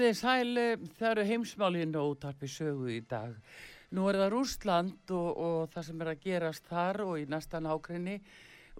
[0.00, 3.34] Komið þið sæl, eh, það eru heimsmálinn og útarpi sögu í dag.
[3.92, 7.68] Nú er það Rúsland og, og það sem er að gerast þar og í næstan
[7.68, 8.14] ákveðni,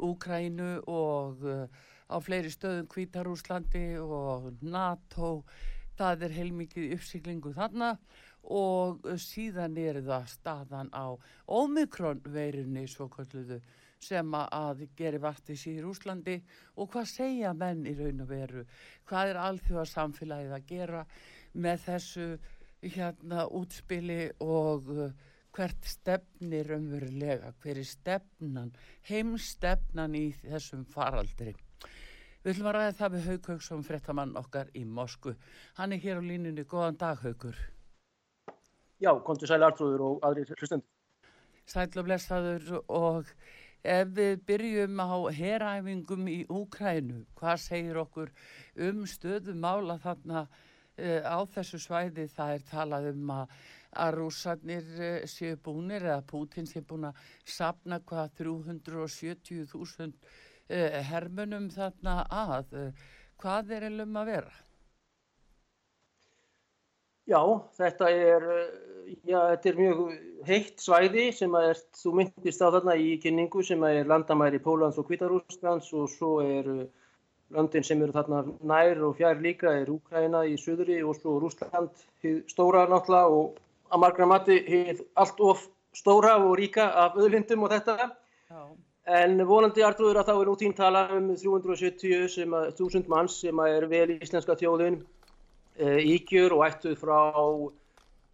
[0.01, 1.67] Úkrænu og uh,
[2.09, 5.45] á fleiri stöðum Kvítarúslandi og NATO.
[6.01, 7.91] Það er heilmikið uppsiklingu þarna
[8.41, 13.61] og síðan er það staðan á Omikron veirunni svo kalluðu
[14.01, 16.39] sem að geri vartis í Rúslandi
[16.81, 18.65] og hvað segja menn í raun og veru?
[19.09, 21.03] Hvað er alþjóðarsamfélagið að gera
[21.53, 22.29] með þessu
[22.81, 25.11] hérna útspili og uh,
[25.53, 28.71] hvert stefnir umverulega hver er stefnan
[29.11, 31.55] heimstefnan í þessum faraldri?
[32.41, 35.35] Við ætlum að ræða það við Haug Haugsson frettamann okkar í Mosku
[35.77, 37.59] hann er hér á línunni, góðan dag Haugur
[39.01, 40.87] Já, kontur sæli artrúður og aðri hlustend
[41.69, 43.29] Sæl og blessaður og
[43.81, 48.33] Ef við byrjum á heræfingum í Úkrænu, hvað segir okkur
[48.77, 52.27] um stöðumála þarna uh, á þessu svæði?
[52.29, 53.55] Það er talað um að,
[54.05, 61.71] að rúsarnir uh, séu búinir eða Putin séu búin að sapna hvað 370.000 uh, hermunum
[61.73, 62.77] þarna að.
[63.41, 64.59] Hvað er elum að vera?
[67.29, 67.41] Já,
[67.77, 69.99] þetta er, eh, já, þetta er mjög
[70.47, 75.07] heitt svæði sem er, þú myndist á þarna í kynningu sem er landamæri Pólans og
[75.09, 76.87] Kvítarúslands og svo er eh,
[77.51, 81.91] landin sem eru þarna nær og fjær líka er Úkræna í söðri og svo Rúsland
[82.49, 83.61] stóra náttúrulega og
[83.91, 84.59] að margra mati
[85.19, 88.11] allt of stóra og ríka af öðlindum og þetta.
[88.51, 88.63] Já.
[89.11, 93.41] En vonandi artrúður að þá er út ín tala um 370 sem að, 1000 manns
[93.43, 95.20] sem er vel íslenska þjóðun Eh,
[95.81, 97.21] ígjur og ættuð frá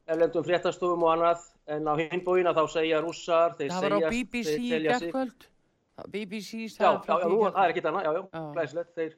[0.06, 4.80] erlendum fréttastofum og annað en á hinbóina þá segja rússar það var á BBC í
[4.86, 5.46] gerðkvöld
[6.12, 9.14] BBC já, já, já, það er ekki þannig, já, já, glæslegt þeir,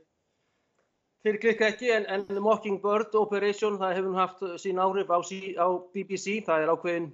[1.26, 6.38] þeir klikka ekki en, en Mockingbird Operation það hefur haft sín áhrif á, á BBC
[6.46, 7.08] það er ákveðin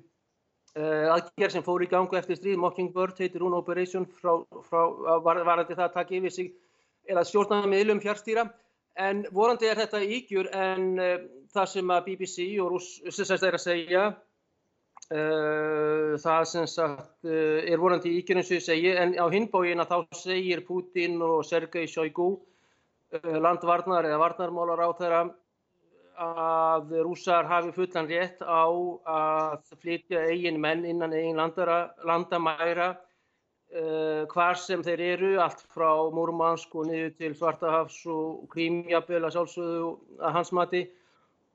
[0.76, 2.60] uh, aðgerð sem fór í gangu eftir stríð.
[2.60, 4.36] Mockingbird heitir hún Operation frá,
[4.68, 4.82] frá
[5.24, 6.52] var, varandi það að taka yfir sig
[7.08, 8.46] eða stjórnaða miðlum fjárstýra
[8.94, 11.16] En vorandi er þetta ígjur en uh,
[11.54, 14.02] það sem að BBC og Rússins er að segja,
[15.10, 19.82] uh, það sem sagt uh, er vorandi ígjur eins og ég segi, en á hinbógin
[19.82, 22.36] að þá segir Putin og Sergei Shoigu,
[23.14, 25.24] landvarnar eða varnarmálar á þeirra,
[26.14, 28.70] að rússar hafi fullan rétt á
[29.10, 31.38] að flytja eigin menn innan eigin
[32.06, 32.92] landamæra
[33.74, 39.32] Uh, hvar sem þeir eru, allt frá Múrmansk og niður til Svartahafs og Krímjabel að
[39.34, 39.86] sjálfsögðu
[40.20, 40.82] að hans mati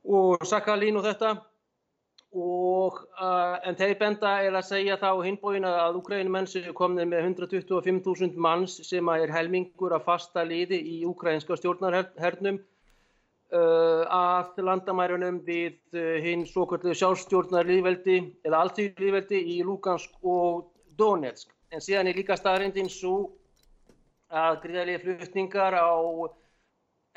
[0.04, 1.30] og Sakhalín og þetta.
[2.36, 7.30] Og uh, en þeir benda er að segja þá hinbóin að Ukrænumenn sem komið með
[7.30, 15.96] 125.000 manns sem er helmingur að fasta liði í ukrainska stjórnarhernum uh, að landamærunum við
[16.26, 20.68] hinn svo kvöldu sjálfstjórnarlýðveldi eða alltíðlýðveldi í Lugansk og
[21.00, 23.16] Donetsk en síðan er líka staðrindin svo
[24.30, 25.90] að gríðarlega flutningar á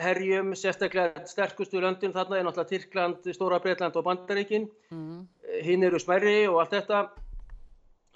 [0.02, 5.20] herjum, sérstaklega sterkustu löndin þarna er náttúrulega Tyrkland, Stóra Breitland og Bandaríkin mm.
[5.66, 7.02] hinn eru smærri og allt þetta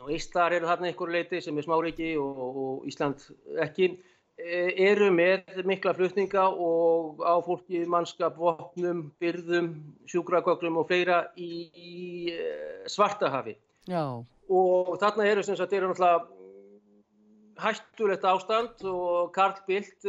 [0.02, 3.26] og Íslar eru þarna einhverju leiti sem er smáriki og, og Ísland
[3.64, 3.90] ekki
[4.36, 9.70] eru með mikla flutninga og á fólki mannskap, vopnum, byrðum,
[10.08, 12.34] sjúkragöglum og fleira í, í
[12.92, 13.56] Svartahafi.
[13.90, 14.02] Já.
[14.46, 16.26] Og þarna eru sem sagt, eru náttúrulega
[17.56, 20.06] hættulegt ástand og Karl Bildt,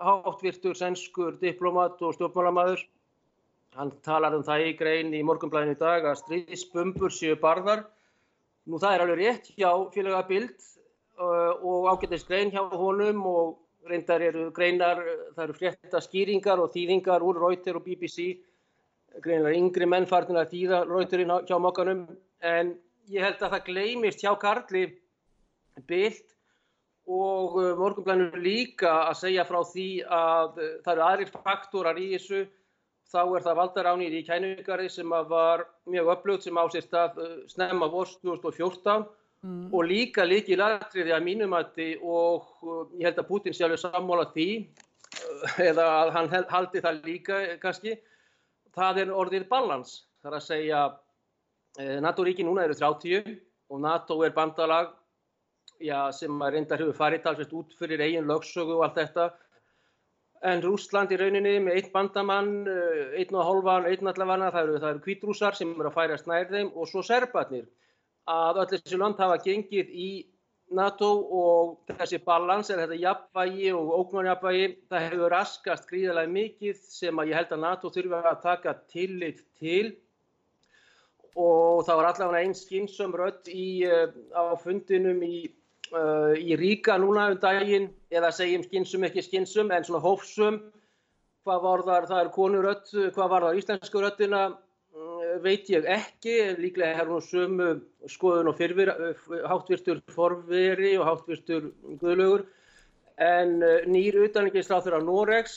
[0.00, 2.86] háttvirtur sænskur diplomat og stjórnmálamæður,
[3.76, 7.84] hann talar um það í grein í morgunblæðinu í dag að stríðsbumbur séu barðar.
[8.66, 10.72] Nú það er alveg rétt hjá félaga Bildt
[11.20, 14.98] Uh, og ágættist grein hjá honum og reyndar eru greinar,
[15.36, 18.38] það eru frétta skýringar og þýðingar úr Reuter og BBC,
[19.20, 22.06] greinar yngri menn farnir að þýða Reuterinn hjá mokkanum
[22.40, 22.72] en
[23.10, 24.84] ég held að það gleymist hjá Karli
[25.88, 26.36] Bild
[27.10, 32.12] og uh, morgunblænur líka að segja frá því að uh, það eru aðrir faktorar í
[32.14, 32.44] þessu,
[33.10, 37.18] þá er það valdaránir í kænugari sem var mjög öflugt sem ásist að
[37.50, 39.10] snemma vorst 2014
[39.42, 39.74] Mm.
[39.74, 42.60] og líka líki latriði að mínumatti og
[42.94, 44.46] ég held að Putin sé alveg sammála því
[45.66, 47.96] eða að hann haldi það líka kannski,
[48.76, 49.96] það er orðið balans.
[50.22, 51.00] Það er að segja eh,
[51.78, 53.38] NATO-ríki núna eru 30
[53.72, 54.90] og NATO er bandalag
[55.80, 59.30] já, sem reyndar hefur farið talsveit út fyrir eigin lögsögu og allt þetta.
[60.42, 64.80] En Rúsland í rauninni með eitt bandamann, uh, einn og hálfan, einn allavega, það eru,
[64.90, 67.68] eru kvítrúsar sem eru að færa snær þeim og svo serbarnir
[68.30, 70.10] að öll þessi land hafa gengið í
[70.72, 71.08] NATO
[71.38, 77.32] og þessi balans er þetta jafnvægi og ógnarjafnvægi það hefur raskast gríðarlega mikið sem að
[77.32, 79.92] ég held að NATO þurfa að taka tillit til
[81.38, 85.46] og það var allavega einn skynsum rött í, uh, á fundinum í,
[85.94, 87.88] uh, í Ríka núna um daginn.
[88.12, 90.60] Eða segjum skynsum ekki skynsum en svona hófsum
[91.42, 94.42] hvað var þar, það er konurött, hvað var þar íslensku röttina
[95.42, 97.68] veit ég ekki, líklega er hún sömu
[98.10, 98.92] skoðun og fyrfir,
[99.48, 101.70] háttvirtur forveri og háttvirtur
[102.00, 102.44] guðlugur,
[103.18, 103.56] en
[103.90, 105.56] nýr utanengisráþur af Noregs,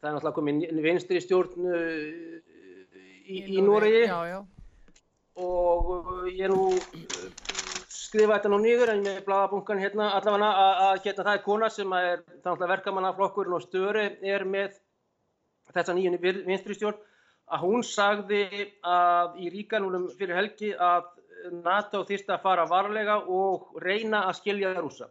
[0.00, 1.68] það er náttúrulega komin vinstri stjórn
[3.28, 4.08] í, í Noregi
[5.36, 6.72] og ég nú
[8.10, 10.50] skrifa þetta nú nýður en með bladabunkan hérna allavega
[10.88, 14.74] að hérna það er kona sem er verkamannaflokkurinn og störi er með
[15.70, 16.98] þessa nýjunni vinstri stjórn
[17.50, 18.42] að hún sagði
[18.86, 21.08] að í ríkanúlum fyrir helgi að
[21.64, 25.08] NATO þýrst að fara varlega og reyna að skilja rúsa.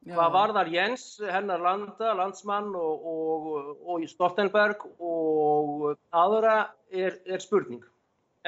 [0.00, 0.14] Já.
[0.16, 6.54] Hvað var þar Jens, hennar landa, landsmann og, og, og Stoltenberg og aðra
[6.88, 7.82] er, er spurning.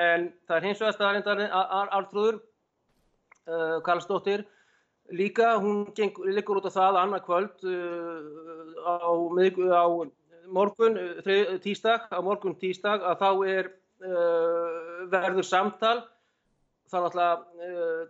[0.00, 1.42] En það er hins vegar staðarindar
[1.92, 2.40] Artrúður,
[3.44, 4.46] uh, Karlsdóttir,
[5.12, 5.84] líka, hún
[6.32, 9.84] liggur út af það annað kvöld uh, á, á
[10.52, 10.96] morgun,
[11.62, 13.70] tísdag, á morgun tísdag að þá er
[14.02, 15.98] uh, verður samtal.
[16.90, 18.02] Þá er alltaf uh,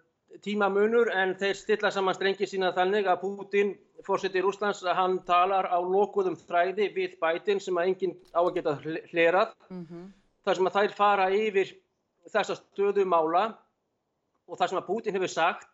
[0.43, 3.75] tímamunur en þeir stilla saman strengi sína þannig að Putin,
[4.07, 8.55] fórsettir Úslands, að hann talar á lokuðum þræði við bætin sem að enginn á að
[8.57, 8.79] geta
[9.13, 9.55] hlerað.
[9.69, 10.11] Mm -hmm.
[10.43, 11.77] Þar sem að þær fara yfir
[12.33, 13.45] þessa stöðu mála
[14.49, 15.69] og þar sem að Putin hefur sagt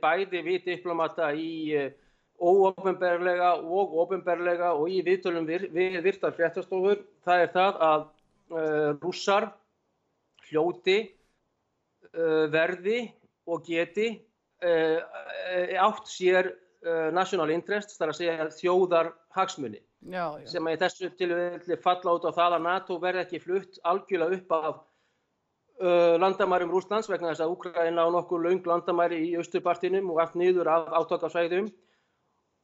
[0.00, 1.92] bæði við diplomata í
[2.40, 8.90] óofinberlega og ofinberlega og í viðtölum við, við virtar fréttastofur það er það að uh,
[9.02, 9.48] rússar
[10.48, 13.06] hljóti uh, verði
[13.46, 14.10] og geti
[14.64, 14.98] uh,
[15.86, 16.54] átt sér
[17.16, 20.48] national interest, þar að segja þjóðar hagsmunni já, já.
[20.52, 24.40] sem að í þessu tilvægli falla át á það að NATO verði ekki flutt algjörlega
[24.40, 24.82] upp af
[26.22, 30.70] landamærum Rúslands vegna þess að Úkraina á nokkuð laung landamæri í austurpartinum og allt niður
[30.70, 31.66] af átakasvæðum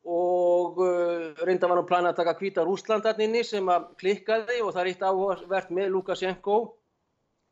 [0.05, 4.83] og uh, reynda var nú planið að taka hvita Rúslandarninni sem að klikkaði og það
[4.83, 6.59] er eitt áhugavert með Lukashenko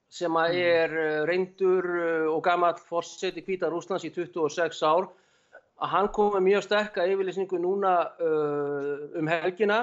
[0.09, 0.69] sem að mm.
[0.73, 5.11] er uh, reyndur uh, og gammal fórsett í hvita Rúslands í 26 ár
[5.79, 9.79] að hann kom með mjög sterka yfirlýsningu núna uh, um helgina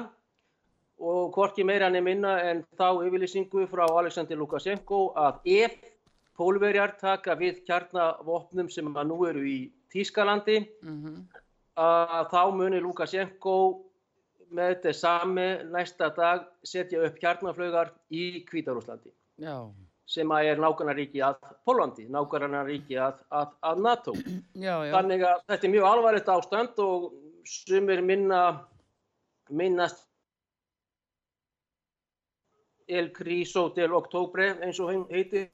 [1.00, 5.80] og hvorki meira nefn minna en þá yfirlýsingu frá Alexander Lukashenko að ef
[6.36, 9.60] pólverjar taka við kjarnavopnum sem að nú eru í
[9.92, 11.42] Tískalandi mm -hmm
[11.75, 13.56] að þá munir Lukashenko
[14.56, 19.12] með þetta sami næsta dag setja upp kjarnaflögar í Kvítarúslandi
[20.10, 24.16] sem að er nákvæmnaríki að Pólandi, nákvæmnaríki að, að, að NATO.
[24.66, 24.92] Já, já.
[24.96, 27.08] Þannig að þetta er mjög alvarlegt ástand og
[27.46, 28.42] sumir minna
[29.50, 30.06] minnast
[32.86, 35.48] El Criso del Oktobre eins og heiti.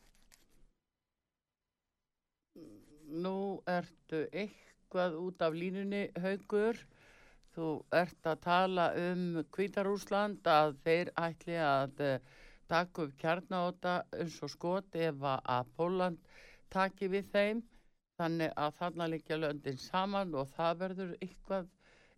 [3.11, 6.75] Nú ertu eitt eitthvað út af línunni haugur
[7.55, 12.17] þú ert að tala um Kvítarúsland að þeir ætli að uh,
[12.71, 16.33] taka upp kjarnáta eins og skot ef að Póland
[16.71, 17.61] taki við þeim
[18.21, 21.69] þannig að þarna líka löndin saman og það verður eitthvað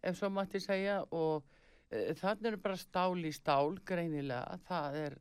[0.03, 1.45] ef svo mætti segja og
[1.89, 5.19] e, þannig er bara stál í stál greinilega, það er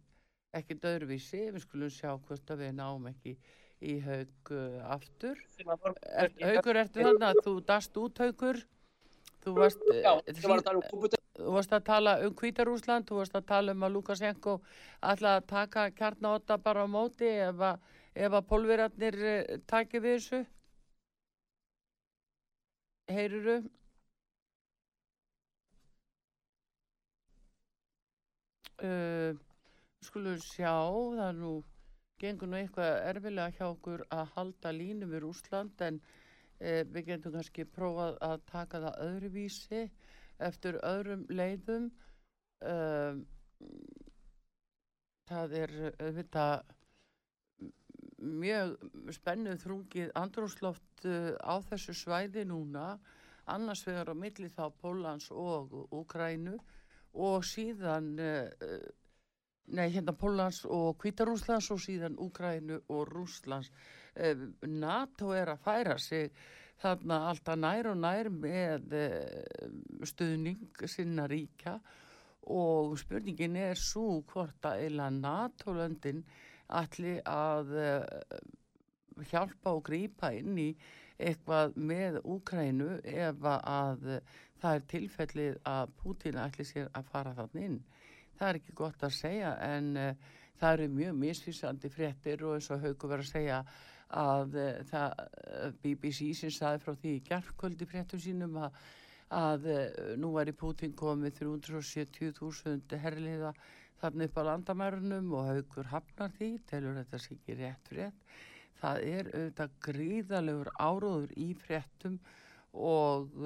[0.58, 3.36] ekki döðruvísi, við skulum sjá hvort að við náum ekki
[3.82, 5.40] í haug uh, aftur.
[5.58, 8.60] Er, haugur, ertu þannig að þú dast út haugur?
[9.42, 11.21] Þú varst, Já, ég var að tala um.
[11.42, 14.56] Þú varst að tala um Kvítarúsland, þú varst að tala um að Lukashenko
[15.12, 17.84] ætla að taka kjarnáta bara á móti ef að,
[18.14, 20.42] ef að pólverarnir uh, taki við þessu.
[23.12, 23.58] Heyruru?
[28.82, 29.38] Uh,
[30.02, 31.52] skulum sjá, það er nú
[32.22, 35.98] gengur nú eitthvað erfilega hjá okkur að halda línu við Rúsland en
[36.60, 39.80] e, við getum kannski prófað að taka það öðruvísi
[40.38, 41.90] eftir öðrum leiðum
[42.60, 43.24] um,
[45.28, 46.62] það er auðvitað
[48.22, 48.76] mjög
[49.16, 52.96] spennuð þrungið andrúsloft uh, á þessu svæði núna
[53.50, 56.56] annars vegar á milli þá Pólans og Úkrænu
[57.12, 58.90] og síðan uh,
[59.72, 63.70] Nei, hérna Pólans og Kvítarúslands og síðan Úkrænu og Rúslands.
[64.14, 64.36] Eh,
[64.66, 66.32] NATO er að færa sig
[66.80, 69.66] þarna alltaf nær og nær með eh,
[70.08, 71.76] stuðning sinna ríka
[72.52, 76.24] og spurningin er svo hvort að eila NATO-löndin
[76.80, 78.36] allir að eh,
[79.30, 80.70] hjálpa og grýpa inn í
[81.22, 84.06] eitthvað með Úkrænu ef að
[84.62, 87.76] það er tilfellið að Pútín ætli sér að fara þann inn.
[88.38, 89.92] Það er ekki gott að segja en
[90.62, 93.60] það eru mjög misfísandi fréttir og eins og haugu verið að segja
[94.18, 98.76] að uh, það, uh, BBC sem saði frá því í gerðkvöldi fréttum sínum að,
[99.32, 99.68] að
[100.20, 103.54] nú er í Putin komið 370.000 herliða
[104.02, 108.30] þarna upp á landamærunum og haugur hafnar því, telur þetta sér ekki rétt frétt.
[108.82, 112.18] Það er auðvitað gríðalegur áróður í fréttum
[112.72, 113.36] og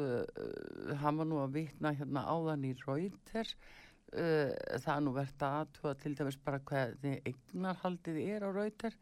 [1.03, 3.55] hann var nú að vitna hérna áðan í Reuters
[4.15, 4.51] uh,
[4.83, 8.97] það er nú verðt að aðtúa til dæmis bara hvernig eignarhaldið er á Rauter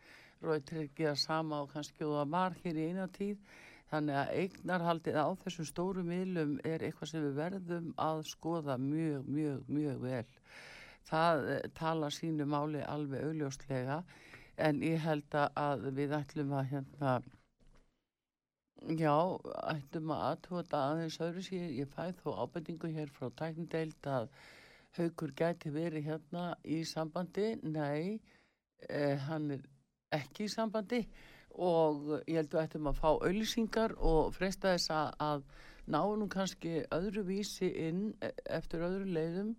[0.54, 3.38] Ekki að sama og kannski og það var hér í eina tíð.
[3.92, 9.28] Þannig að eignarhaldið á þessum stóru miðlum er eitthvað sem við verðum að skoða mjög,
[9.36, 10.26] mjög, mjög vel.
[11.08, 14.02] Það uh, tala sínu máli alveg augljóslega
[14.68, 17.14] en ég held að við ætlum að hérna
[18.92, 19.14] já,
[19.70, 24.28] ætlum að aðtúa þetta aðeins öðru síðan, ég fæð þó ábendingu hér frá tækndeild að
[24.98, 28.20] haugur gæti verið hérna í sambandi, nei,
[28.88, 29.64] eh, hann er
[30.16, 31.02] ekki í sambandi
[31.54, 35.44] og ég held að við ættum að fá auðlýsingar og freysta þess að, að
[35.94, 39.54] ná nú kannski öðru vísi inn e, eftir öðru leiðum.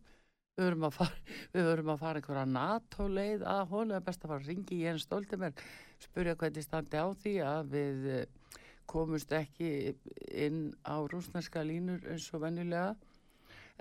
[0.56, 1.24] Við verum að fara,
[1.56, 4.80] við verum að fara einhverja NATO leið að honu er best að fara að ringi
[4.80, 5.66] í einn stóltimir,
[6.04, 9.70] spurja hvernig standi á því að við eh, komumst ekki
[10.46, 12.96] inn á rúsneska línur eins og vennilega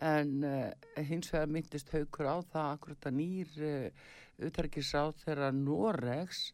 [0.03, 4.07] en uh, hins vegar myndist haugur á það akkurat að nýr uh,
[4.43, 6.47] utarkisáð þeirra Noregs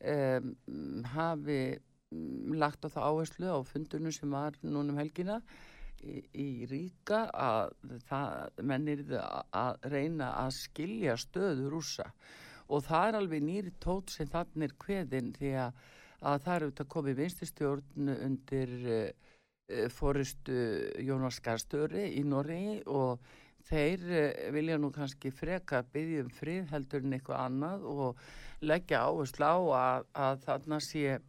[0.00, 0.52] um,
[1.14, 1.60] hafi
[2.12, 5.40] um, lagt á það áherslu á fundunum sem var núnum helgina
[6.02, 7.74] í, í Ríka að
[8.08, 12.10] það mennir að reyna að skilja stöðu rúsa
[12.72, 15.84] og það er alveg nýri tót sem þannig er kveðin því að,
[16.20, 19.30] að það eru þetta komið vinstistjórn undir uh,
[19.72, 20.54] Eh, fórustu
[21.00, 23.22] Jónas Garstöri í Norri og
[23.68, 28.24] þeir eh, vilja nú kannski freka byggjum frið heldur en eitthvað annað og
[28.62, 31.20] leggja áherslu á að, að þarna sé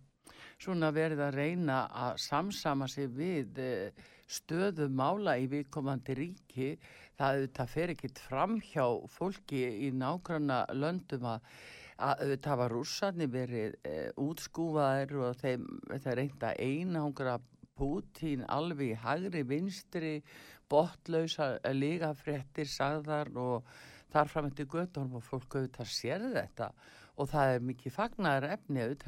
[0.63, 6.73] svona verið að reyna að samsama sig við eh, stöðu mála í viðkomandi ríki.
[7.19, 11.47] Það, það fer ekkit fram hjá fólki í nákvæmna löndum að
[12.03, 17.37] að það var rússarni verið e, útskúfaðir og þeim, þeir reynda einangra
[17.73, 20.17] Pútín alveg í hagri vinstri
[20.71, 23.69] botlausa lígafréttir sagðar og
[24.13, 26.69] þar fram eftir göttunum og fólk auðvitað sér þetta.
[27.21, 29.03] Og það er mikið fagnar efni að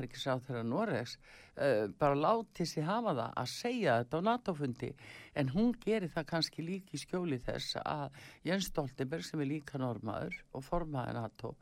[0.45, 4.91] þeirra Noregs uh, bara láti sér hafa það að segja þetta á NATO-fundi.
[5.33, 10.37] En hún gerir það kannski líki skjóli þess að Jens Stoltenberg sem er líka normaður
[10.53, 11.55] og formaði NATO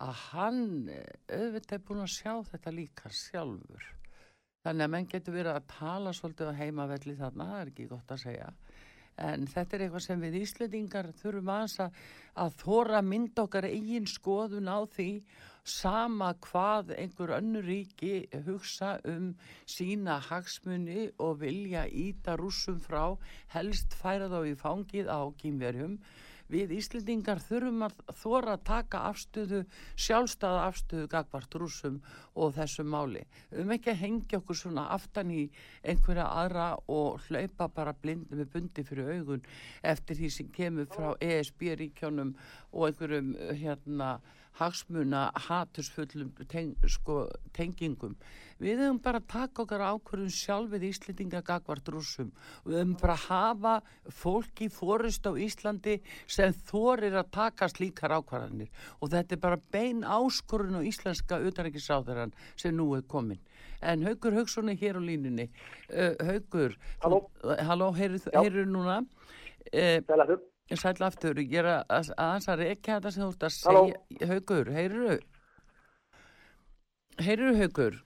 [0.00, 3.90] að hann eh, auðvitað er búin að sjá þetta líka sjálfur.
[4.62, 8.14] Þannig að menn getur verið að tala svolítið á heimavelli þarna, það er ekki gott
[8.14, 8.50] að segja.
[9.20, 11.96] En þetta er eitthvað sem við Íslandingar þurfum aðeins að,
[12.44, 15.10] að þóra mynd okkar eigin skoðun á því
[15.62, 19.28] sama hvað einhver önnur ríki hugsa um
[19.68, 23.14] sína hagsmunni og vilja íta rúsum frá,
[23.54, 26.00] helst færa þá í fangið á kýmverjum.
[26.52, 29.62] Við Íslendingar þurfum að þóra að taka afstöðu,
[29.96, 32.00] sjálfstæða afstöðu gagvart rúsum
[32.36, 33.24] og þessu máli.
[33.50, 35.46] Við höfum ekki að hengja okkur svona aftan í
[35.82, 39.48] einhverja aðra og hlaupa bara blindi með bundi fyrir augun
[39.94, 42.36] eftir því sem kemur frá ESB-ríkjónum
[42.72, 44.14] og einhverjum hérna
[44.58, 48.16] hagsmuna hatursfullum teng, sko, tengingum.
[48.62, 52.30] Við höfum bara taka okkar ákvörðum sjálfið Íslandinga gagvart rúsum
[52.66, 53.74] við höfum bara hafa
[54.12, 60.04] fólki fórist á Íslandi sem þorir að taka slíkar ákvarðanir og þetta er bara bein
[60.04, 63.40] áskorun og íslenska utarækisáðarann sem nú er komin.
[63.82, 65.48] En Haugur Haugsson er hér á línunni.
[65.90, 69.02] Uh, Haugur, halló, halló heyrðu núna?
[69.72, 69.98] Uh,
[70.70, 73.80] Sæl aftur, ég er að aðeins að rekja þetta sem þú ert að segja.
[73.82, 74.28] Halló.
[74.30, 75.16] Haugur, heyrðu?
[77.22, 77.98] Heyrðu Haugur?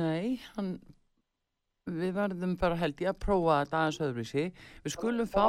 [0.00, 0.72] Nei, hann,
[1.86, 4.46] við verðum bara held ég að prófa þetta aðeins öðruvísi.
[4.84, 5.44] Við skulum fá,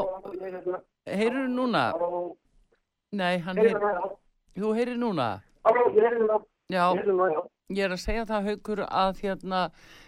[1.09, 1.85] heyrðu núna?
[3.17, 4.13] Nei, hann heyrðu,
[4.59, 5.29] þú heyrðu núna?
[5.65, 6.39] Halló, ég heyrðu núna.
[6.71, 6.85] Já,
[7.71, 9.61] ég er að segja það Haugur að, hérna,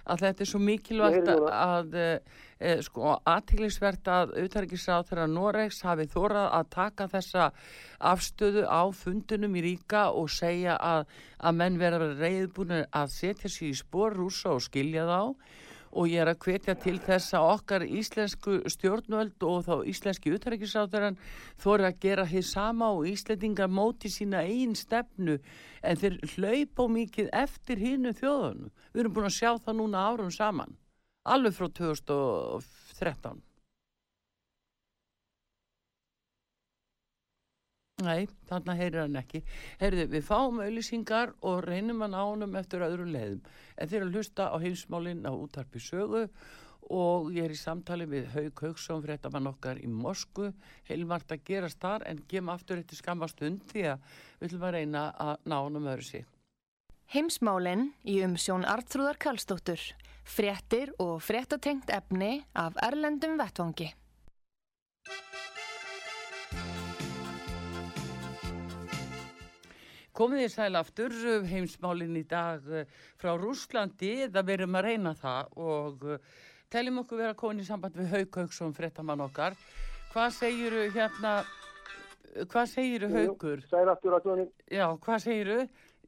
[0.07, 6.07] að þetta er svo mikilvægt að, að e, sko aðtílisvert að auðvitaðriksráð þegar Noregs hafi
[6.13, 7.49] þórað að taka þessa
[8.13, 11.05] afstöðu á fundunum í ríka og segja að,
[11.43, 15.19] að menn verður reyðbúinir að setja sér í spór rúsa og skilja þá
[15.93, 21.19] og ég er að hvetja til þess að okkar íslensku stjórnvöld og þá íslenski utærikiðsátturann
[21.61, 25.37] þóri að gera hér sama og Íslendingar móti sína einn stefnu
[25.83, 28.73] en þeir hlaupa mikið eftir hinnu þjóðunum.
[28.93, 30.77] Við erum búin að sjá það núna árum saman,
[31.23, 33.41] alveg frá 2013.
[38.01, 39.43] Nei, þarna heyrir hann ekki.
[39.77, 43.43] Heyrðu, við fáum auðlýsingar og reynum að ná honum eftir öðru leiðum.
[43.77, 46.25] En þeir að hlusta á heimsmálinn á útarpi sögu
[46.93, 50.49] og ég er í samtali við Haug Haugsson, fréttamann okkar í Mosku.
[50.89, 54.77] Heilmart að gerast þar en gema aftur eitt skamma stund því að við ætlum að
[54.79, 56.29] reyna að ná honum öðru sig.
[57.13, 59.79] Heimsmálinn í umsjón Artrúðar Kallstóttur.
[60.23, 63.93] Fréttir og fréttatengt efni af Erlendum Vettvangi.
[70.13, 71.13] Komið þið sæl aftur,
[71.49, 76.27] heimsmálinn í dag eh, frá Rúslandi, það verum að reyna það og eh,
[76.73, 79.57] teljum okkur vera konið í samband við Hauk Hauksson, frettamann okkar.
[80.13, 81.33] Hvað segiru hérna,
[82.45, 83.65] hvað segiru Haukur?
[83.71, 84.47] Sæl aftur að tóni.
[84.69, 85.59] Já, hvað segiru?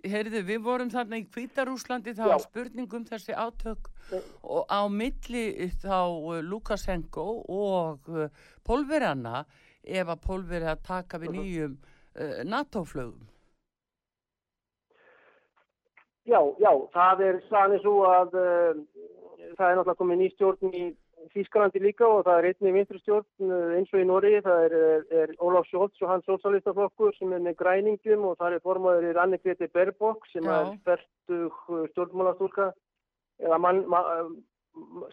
[0.05, 3.87] Heyrðu, við vorum þarna í Kvítarúslandi, það var spurningum þessi átök
[4.45, 5.47] og á milli
[5.81, 8.11] þá eh, Lukasenko og
[8.61, 9.47] Pólverjana
[9.81, 13.31] ef að Pólverja taka við nýjum uh, NATO-flögum.
[16.25, 18.77] Já, já, það er sannir svo að uh,
[19.57, 20.85] það er náttúrulega komið nýstjórn í
[21.33, 25.05] Þískalandi líka og það er einni vinstrustjórn uh, eins og í Nóri, það er, er,
[25.21, 29.13] er Ólaf Sjólds og hans sósalistaflokkur sem er með græningum og það er formaður í
[29.21, 30.55] Annikreti Berbok sem já.
[30.57, 31.61] er spertug
[31.93, 32.71] stjórnmálastúrka
[33.45, 34.37] eða mann man,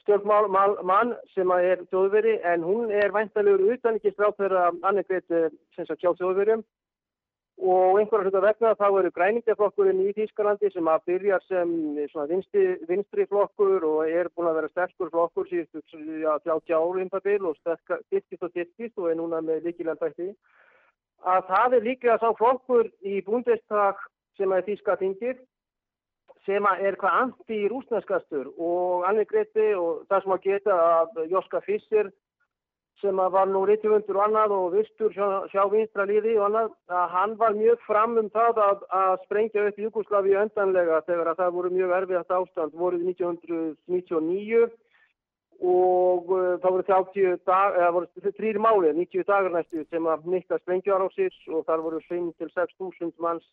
[0.02, 6.04] stjórnmál sem er þjóðveri en hún er væntalegur utan ekki strátt þegar Annikreti sem sagt
[6.04, 6.64] hjá þjóðverum
[7.60, 11.74] og einhverja hluta vegna þá eru græningaflokkurinn í Þýskalandi sem að byrja sem
[12.30, 17.56] vinstri, vinstri flokkur og er búin að vera sterkur flokkur síðustu 30 ári innfabil og
[17.60, 20.32] styrkist og styrkist og er núna með líkilandætti
[21.22, 24.00] að það er líka sá flokkur í búndestak
[24.40, 25.38] sem er Þýska þingir
[26.46, 32.10] sem er hvað anti-rúsneskastur og annir greiti og það sem að geta að Joska Fisser
[33.02, 37.10] sem var nú rítifundur og annað og vistur sjá, sjá vinstra líði og annað, að
[37.16, 41.58] hann var mjög fram um það að, að sprengja upp Jugosláfi öndanlega þegar að það
[41.58, 44.64] voru mjög erfiðast ástand voruð 1999
[45.62, 50.26] og uh, þá voru 30 dag, eða voru þrýri máli, 90 dagar næstu sem að
[50.34, 53.46] nikka sprengjar á sér og þar voru 5-6.000 manns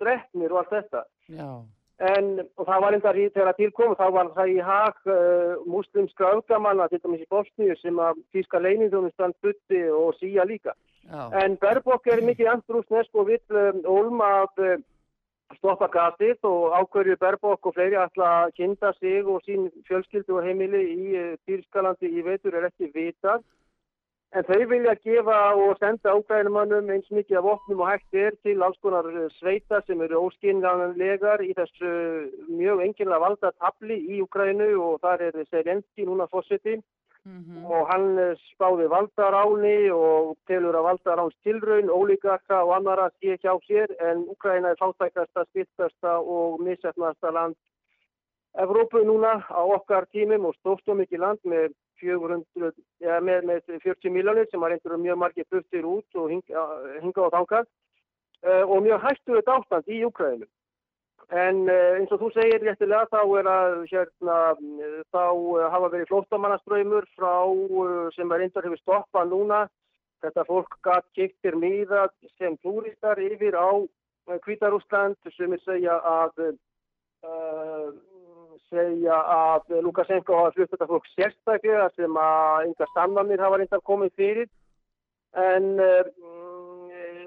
[0.00, 1.04] drefnir og allt þetta.
[1.32, 1.50] Já.
[1.98, 6.28] En, og það var enda þegar að tilkomu, þá var það í hag uh, muslimska
[6.36, 9.10] aukamanna, til dæmis í Bosníu, sem að tíska leinindunum
[9.42, 10.76] butti og síja líka.
[11.08, 11.24] Já.
[11.42, 14.78] En Berbok er mikið andrúsnesk og vill um, olma að uh,
[15.56, 20.46] stoppa gatið og ákverju Berbok og fleiri ætla að kynna sig og sín fjölskyldu og
[20.46, 23.42] heimili í uh, Týrskalandi í veitur er ekki vitað.
[24.36, 28.60] En þau vilja gefa og senda ákveðinumannum eins mikið af opnum og hægt er til
[28.66, 31.92] alls konar eh, sveita sem eru óskinnlegar í þessu
[32.50, 37.64] mjög enginlega valda tabli í Ukrænu og þar er Serenski núna fórseti mm -hmm.
[37.72, 43.48] og hann eh, spáði valdaráni og telur að valdaráns tilraun, ólíkarka og annara sé ekki
[43.48, 47.56] á sér en Ukræna er fátækasta, styrtasta og missefnasta land
[48.56, 53.80] Evrópu núna á okkar tímum og stórt og mikið land með, 400, ja, með, með
[53.82, 56.64] 40 miljónir sem að reyndur mjög margir buftir út og hinga,
[57.02, 60.48] hinga á þákað uh, og mjög hættur þetta ástand í Júkræðinu.
[61.28, 64.38] En uh, eins og þú segir réttilega þá er að hérna,
[65.12, 65.24] þá
[65.74, 67.34] hafa verið flóttamannaströymur frá
[68.16, 69.66] sem er reyndar hefur stoppað núna.
[70.24, 72.08] Þetta fólk gætt kiptir miða
[72.40, 73.70] sem túristar yfir á
[74.42, 77.92] Kvítarúsland sem er segja að uh,
[78.72, 84.14] segja að Lukashenko hafa flutt þetta fólk sérstaklega sem að yngar sannanir hafa reyndar komið
[84.20, 84.50] fyrir.
[85.38, 86.28] En um,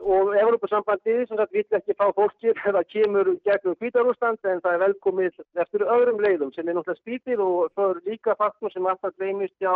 [0.01, 4.85] og Evropasambandið sem sagt vill ekki fá fólkið eða kemur gegnum Kvítarúsland en það er
[4.85, 9.13] velkomið eftir öðrum leiðum sem er náttúrulega spýtir og það er líka faktor sem alltaf
[9.17, 9.75] gleymist hjá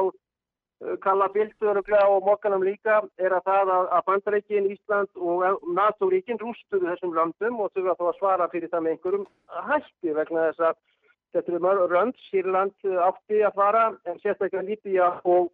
[1.02, 7.16] kalla bildur og mokkanum líka er að það að bandareikin, Ísland og NATO-ríkin rústuðu þessum
[7.16, 9.28] landum og að þá að svara fyrir það með einhverjum
[9.70, 10.76] hætti vegna þess að
[11.36, 15.52] þetta eru mörg rönd, Sýrland átti að fara en sérstaklega Líbíja og,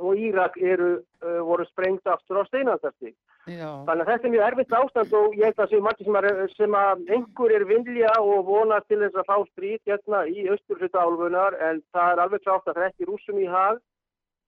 [0.00, 0.92] og Írak eru,
[1.24, 3.12] uh, voru sprengt aftur á steinandarsti.
[3.50, 6.40] Þannig að þetta er mjög erfitt ástand og ég held að séu margir sem, er,
[6.54, 11.04] sem að einhver er vilja og vona til þess að fá strít hérna í austurhluta
[11.06, 13.80] álfunar en það er alveg klátt að það er ekki rúsum í hag.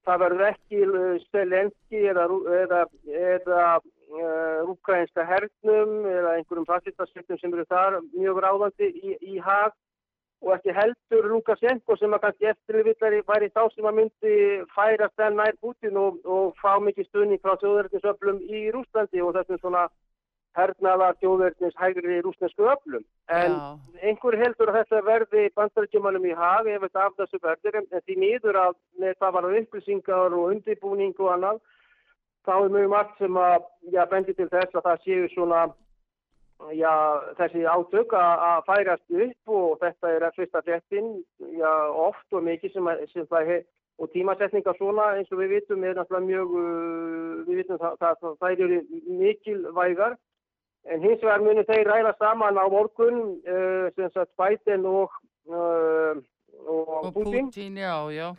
[0.06, 0.78] Það verður ekki
[1.28, 2.26] Stelenski eða,
[2.58, 2.80] eða,
[3.32, 9.72] eða uh, ukrainska hernum eða einhverjum fascistastöktum sem eru þar mjög ráðandi í, í hag
[10.42, 14.36] og ekki heldur Lukashenko sem að kannski eftirvillari væri þá sem að myndi
[14.74, 19.60] færast þenn nær Putin og, og fá mikið stunning frá þjóðverðinsöflum í Rúslandi og þessum
[19.62, 19.84] svona
[20.56, 23.04] hernaða þjóðverðins hægri rúsnesku öflum.
[23.32, 23.68] En Já.
[24.08, 28.16] einhver heldur að þetta verði bandarækjumalum í hag ef þetta af þessu verður en því
[28.20, 28.74] nýður að
[29.20, 31.62] það var upplýsingar og undirbúning og annað
[32.44, 35.62] þá er mjög margt sem að já, bendi til þess að það séu svona
[36.78, 36.94] já,
[37.38, 41.14] þessi átök að færast upp og þetta er að fyrsta frettin
[42.06, 43.70] oft og mikið sem, sem það hefur
[44.02, 48.14] og tímasetninga svona eins og við vitum er náttúrulega mjög, uh, við vitum það, það,
[48.22, 48.78] það, það eru
[49.20, 50.16] mikilvægar
[50.90, 55.12] En hins vegar munir þeir ræða saman á morgun, uh, sem sagt Biden og,
[55.46, 56.18] uh,
[56.66, 57.46] og, og Putin.
[57.46, 58.32] Putin já, já.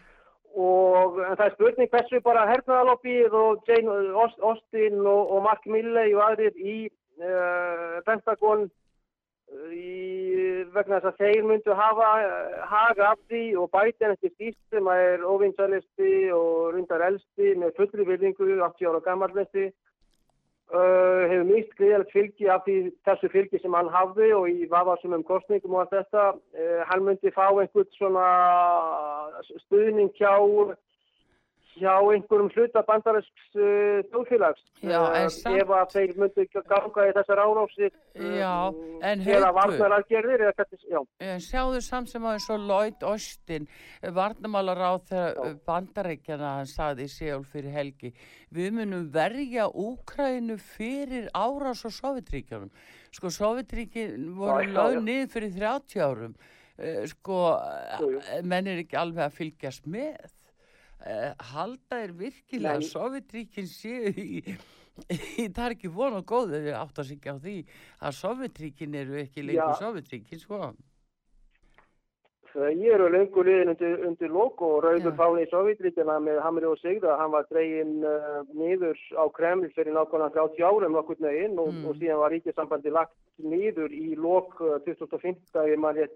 [0.52, 6.26] Og það er spurning hversu bara hernaðaloppið og Jane Austen og, og Mark Milley og
[6.28, 6.76] aðrir í
[8.08, 8.65] Pentagon
[9.69, 12.10] í, vegna þess að þeir myndu hafa
[12.71, 18.08] haga af því og Biden eftir síst sem er ofinsalisti og rundar elsti með fullri
[18.08, 19.69] villingu, 80 ára gammalvesti
[20.73, 25.13] Uh, hefur mist greiðalegt fylgi af því þessu fylgi sem hann hafði og í vafasum
[25.13, 26.23] um kostningum og allt þetta.
[26.56, 28.23] Uh, hann myndi fá einhvern svona
[29.65, 30.32] stuðning hjá
[31.74, 34.64] hjá einhverjum hluta bandaræsks uh, þjóðfélags.
[34.84, 35.58] Uh, samt...
[35.62, 42.38] ef að þeir myndu ganga í þessar árásir eða varnarargerðir en sjáðu samt sem að
[42.38, 43.68] eins og Lloyd Austin
[44.16, 48.14] varnamálar á þegar bandarækjana hann saði í séul fyrir helgi
[48.54, 52.70] við munum verja Úkrænu fyrir árás og Sovjetríkjanum
[53.14, 56.38] sko Sovjetríkin voru lög niður fyrir 30 árum.
[56.74, 57.42] Uh, sko
[58.46, 60.32] menn er ekki alveg að fylgjast með
[61.54, 64.56] halda er virkilega að Sovjetríkin séu í,
[65.42, 67.60] í það er ekki vonu og góð ef við átt að syngja á því
[68.00, 70.74] að Sovjetríkin eru ekki lengur Sovjetríkin sko.
[72.54, 76.78] Ég eru lengur liðin undir, undir lók og rauður fáni í Sovjetríkina með Hamri og
[76.78, 81.72] Sigda, hann var dregin uh, niður á Kreml fyrir nákvæmlega 30 árum okkur nögin og,
[81.74, 81.88] mm.
[81.89, 86.13] og síðan var ríkisambandi lagt niður í lók uh, 2015 ef maður hér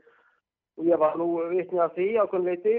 [0.78, 2.74] og ég var nú vittni að því ákveðin leiti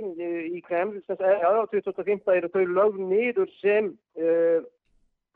[0.54, 3.90] í Kreml, sem á 2015 eru þau lög nýður sem
[4.22, 4.60] uh,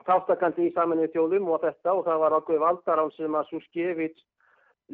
[0.07, 4.23] þáttakandi í saminnið þjóðum og þetta og það var ákveð valdar á sem að Suskevits,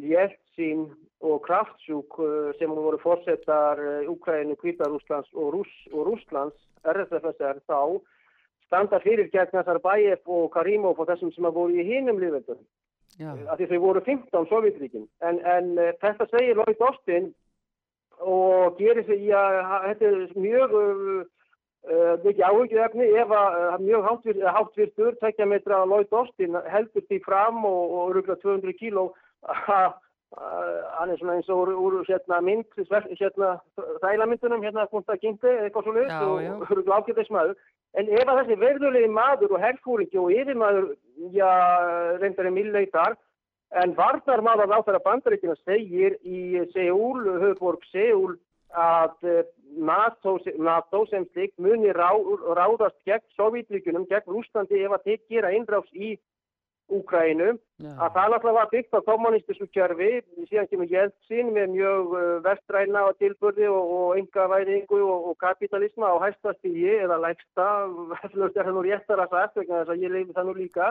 [0.01, 0.87] Jeltsin
[1.21, 6.57] og Kraftsjúk uh, sem voru fórsetar uh, Ukraínu, Kvítarúslands og, Rús, og Rúslands,
[6.89, 8.01] RSFSR þá,
[8.69, 12.65] standa fyrir gegn þessar Bæef og Karimov og þessum sem að voru í hinnum liðveldum.
[13.19, 15.09] Af því þau voru 15 Sovjetríkin.
[15.27, 17.33] En, en þetta segir Lloyd Austin
[18.21, 21.21] og gerir því að þetta er mjög uh,
[21.89, 24.09] uh mikið áhugjefni ef að uh, mjög
[24.57, 29.11] háttvirtur, tekja metra Lloyd Austin heldur því fram og, og rúgla 200 kíló
[29.79, 29.97] að
[30.37, 32.67] hann er svona eins og úr, úr hérna mynd,
[33.17, 33.55] hérna
[34.03, 37.55] þælamyndunum, hérna komst að kynnti eitthvað svo leiðt og rúgla ágæðis maður.
[37.97, 40.91] En ef að þessi verðulegi maður og herfúriki og yfirmaður,
[41.33, 41.49] já,
[42.21, 43.17] reyndar er milleitar
[43.77, 48.39] En varnarmáðan á þeirra bandaríkina segir í Seúl, höfðborg Seúl,
[48.73, 49.45] að eh,
[49.77, 52.11] NATO, NATO sem slikt muni rá,
[52.57, 56.17] ráðast gegn Sovjetríkunum, gegn Rúslandi ef að þeir gera einráks í
[56.89, 57.51] Úkrænu
[58.01, 60.07] að það náttúrulega var byggt á kommunistisku kjörfi
[60.49, 65.37] síðan kemur Jeltsin með mjög uh, vestræna og tilbörði og, og enga væringu og, og
[65.43, 67.67] kapitalisma á hæsta stígi eða lægsta,
[68.25, 70.89] það er nú réttar að sagt vegna þess að ég leiði það nú líka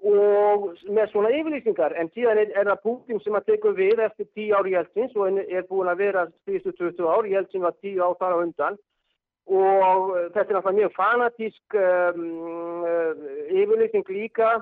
[0.00, 4.28] og með svona yfirlýsingar en síðan er, er það Putin sem að tekur við eftir
[4.32, 8.16] tíu ár Jeltsins og er búin að vera stíðstu 20 ár, Jeltsin var tíu ár
[8.20, 8.78] þar á undan.
[9.50, 12.84] Og þetta er náttúrulega mjög fanatísk um,
[13.50, 14.60] yfirlýsing líka.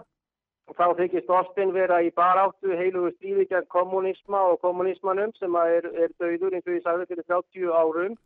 [0.75, 6.11] Þá þykist Austin vera í baráttu heilugu stríði gegn kommunisma og kommunismanum sem er, er
[6.21, 8.19] döður eins og ég sagði fyrir 30 árum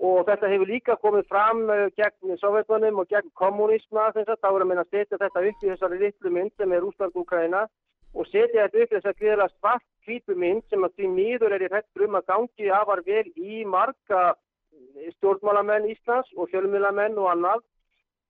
[0.00, 4.48] og þetta hefur líka komið fram uh, gegn sovjetmanum og gegn kommunisma þess að þá
[4.50, 7.66] er að minna að setja þetta upp í þessari litlu mynd sem er Úsland-Ukraina
[8.12, 11.66] og setja þetta upp þess að gera svart kvítu mynd sem að því nýður er
[11.66, 14.32] í hættur um að gangi afar vel í marga
[15.16, 17.62] stjórnmálamenn Íslands og fjölmjölamenn og annað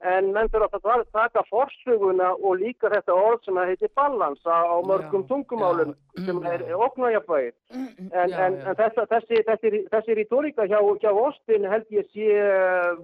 [0.02, 5.22] en menn fyrir að taka forsuguna og líka þetta orð sem heitir balans á mörgum
[5.28, 11.12] tungumálum já, sem er oknægjafæðir en, en, en þessa, þessi, þessi, þessi rítoríka hjá, hjá
[11.12, 12.26] Óstin held ég sé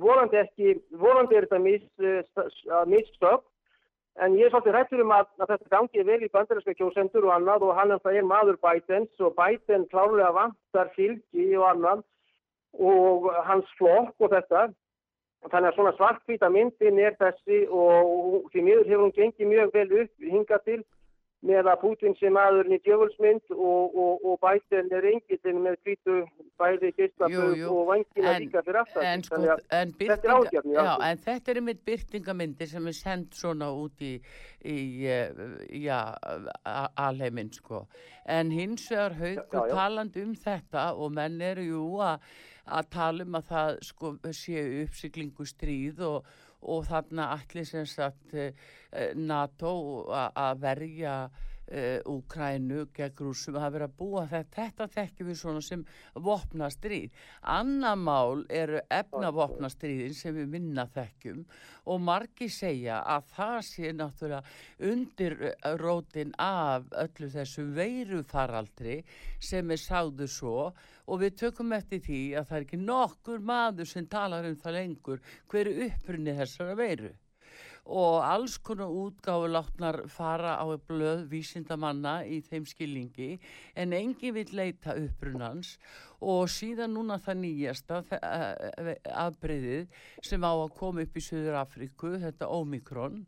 [0.03, 3.47] volandi ekki, volandi er þetta misstöpp mis,
[4.19, 7.37] en ég er svolítið hættur um að, að þetta gangi vel í bandarinska kjósendur og
[7.37, 12.05] annað og hann er maður Bidens og Biden klárlega vantar fylgi og annað
[12.75, 14.67] og hans flokk og þetta
[15.47, 19.91] Þannig að svona svartkvíta myndin er þessi og því miður hefur hún gengið mjög vel
[20.03, 20.81] upp hingað til
[21.47, 26.17] með að Putin sem aðurinn í djöfulsmynd og, og, og bætinn er engitinn með kvítu
[26.59, 29.07] bæði geislaföð og vangina líka fyrir aftur.
[29.07, 29.39] En, sko,
[29.79, 30.75] en, þetta er ágjörn.
[30.75, 34.17] Já, en þetta er einmitt byrtingamyndir sem er sendt svona út í,
[34.67, 34.79] í
[35.85, 36.01] já,
[37.07, 37.85] alheiminn sko.
[38.27, 42.27] En hins vegar haugur taland um þetta og menn eru jú að
[42.69, 46.29] að tala um að það sko, séu uppsiklingu stríð og,
[46.63, 48.53] og þarna allir sem sagt eh,
[49.15, 49.73] NATO
[50.13, 51.15] að verja
[51.69, 55.83] Úkrænu gegn grúsum að vera að búa þetta, þetta þekkjum við svona sem
[56.15, 57.11] vopnastríð.
[57.43, 61.45] Annamál eru efnavopnastríðin sem við minna þekkjum
[61.93, 65.37] og margi segja að það sé náttúrulega undir
[65.83, 69.03] rótin af öllu þessu veirufaraldri
[69.51, 70.71] sem er sáðu svo
[71.09, 74.79] og við tökum eftir því að það er ekki nokkur maður sem talar um það
[74.81, 77.15] lengur hverju upprunni þessara veiru
[77.89, 83.39] og alls konar útgáðu látnar fara á blöð vísindamanna í þeim skilningi
[83.75, 85.79] en engin vil leita upprunans
[86.21, 88.03] og síðan núna það nýjasta
[89.25, 89.89] afbreyðið
[90.21, 93.23] sem á að koma upp í Suður Afríku, þetta Omikron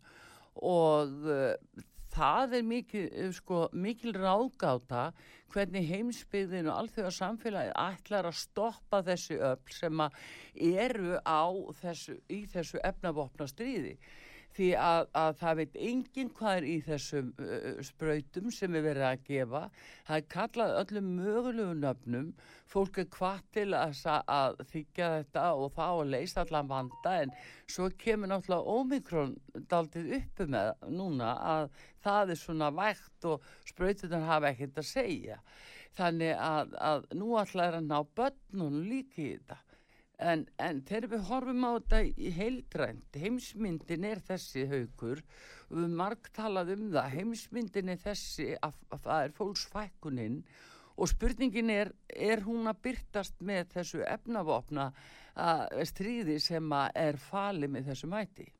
[0.61, 1.57] og uh,
[2.13, 5.11] það er mikil, sko, mikil ráðgáta
[5.51, 10.03] hvernig heimsbyggðin og allþjóða samfélagi ætlar að stoppa þessu öll sem
[10.55, 11.49] eru á
[11.81, 13.97] þessu, í þessu efnavopna stríði
[14.57, 19.07] því að, að það veit enginn hvað er í þessum uh, spröytum sem er verið
[19.07, 19.63] að gefa.
[20.09, 22.33] Það er kallað öllum mögulegu nöfnum.
[22.71, 27.15] Fólk er hvað til að, að þykja þetta og þá að leysa allan vanda.
[27.25, 27.35] En
[27.71, 29.35] svo kemur náttúrulega ómikrón
[29.71, 31.73] daldið uppu með núna að
[32.05, 35.41] það er svona vægt og spröytunar hafa ekkert að segja.
[35.99, 39.59] Þannig að, að nú alltaf er að ná börnun líki í þetta
[40.21, 45.23] En, en þegar við horfum á þetta í heildrænt, heimsmyndin er þessi haugur
[45.71, 50.37] við margt talað um það, heimsmyndin er þessi að, að það er fólksfækkuninn
[51.01, 54.91] og spurningin er, er hún að byrtast með þessu efnavopna
[55.89, 58.51] stríði sem er fali með þessu mæti?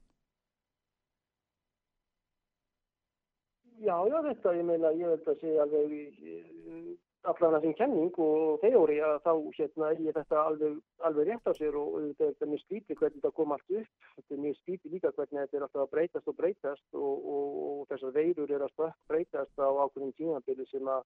[3.81, 6.97] Já, já, þetta, ég meina, ég veit að segja alveg
[7.29, 11.77] allan þessum kenning og þeóri að þá hérna er þetta alveg, alveg rétt á sér
[11.77, 13.91] og þetta er mjög skríti hvernig þetta kom allt upp.
[14.17, 17.59] Þetta er mjög skríti líka hvernig þetta er alltaf að breytast og breytast og, og,
[17.73, 21.05] og þessar veirur er að breytast á ákveðin tímabili sem að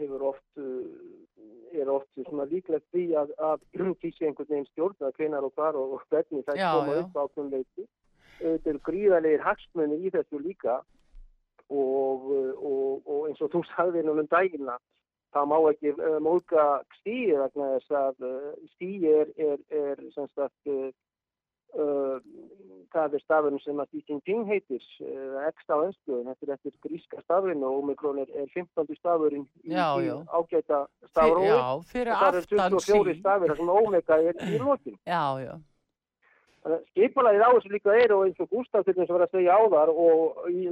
[0.00, 0.60] hefur oft,
[1.72, 2.20] er oft
[2.52, 3.64] líklegt því að, að
[4.04, 7.52] kýsi einhvern veginn stjórn að hvenar og hvar og hvernig það koma upp á ákveðin
[7.56, 7.88] veiti.
[8.40, 10.78] Þetta eru gríðarlegar hagsmunni í þessu líka
[11.70, 12.30] og,
[13.06, 14.76] og eins og þú sagði nú um dægina
[15.34, 16.64] það má ekki uh, mólka
[17.00, 20.90] stíi vegna þess að uh, stíi er, er, er sagt uh,
[22.90, 24.82] það er stafurinn sem að Xi Jinping heitir
[25.46, 28.90] eksta á önsku, þetta er eftir gríska stafurinn og Omikron er, er 15.
[28.98, 34.98] stafurinn í, í ágæta stafrói og það er 24 stafur sem Omega er í lókin
[35.06, 35.54] Já, já
[36.60, 39.54] Skipulegið á þessu líka er og eins og Gustaf til þess að vera að segja
[39.56, 40.66] á þar og í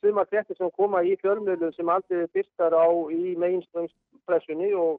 [0.00, 4.98] svima krettir sem koma í fjölmjölu sem aldrei byrstar á í mainstream-pressunni og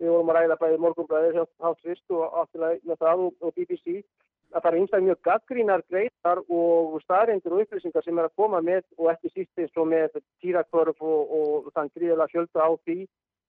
[0.00, 4.04] við vorum að ræða bæði morgunblæðir hátt fyrst og afturlega með það og, og BBC
[4.50, 8.60] að það er einstaklega mjög gaggrínar greitar og staðrindur og upplýsingar sem er að koma
[8.60, 12.98] með og ekki síst eins og með týrakvörf og, og þann gríðilega fjölda á því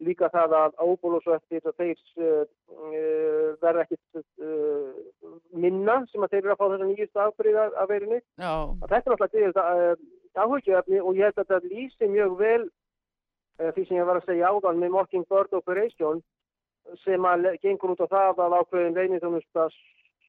[0.02, 2.44] líka það að ábúlusvettir og þeir uh,
[3.62, 8.20] verða ekkit uh, minna sem að þeir eru að fá þessa nýjust afbríða af verinu.
[8.38, 9.96] Þetta er náttúrulega
[10.42, 14.30] áhugjefni og ég held að þetta lýsi mjög vel uh, því sem ég var að
[14.30, 16.22] segja áðan með Mockingbird Operation
[17.06, 19.76] sem að gengur út á það að ákveðin reynithjónustas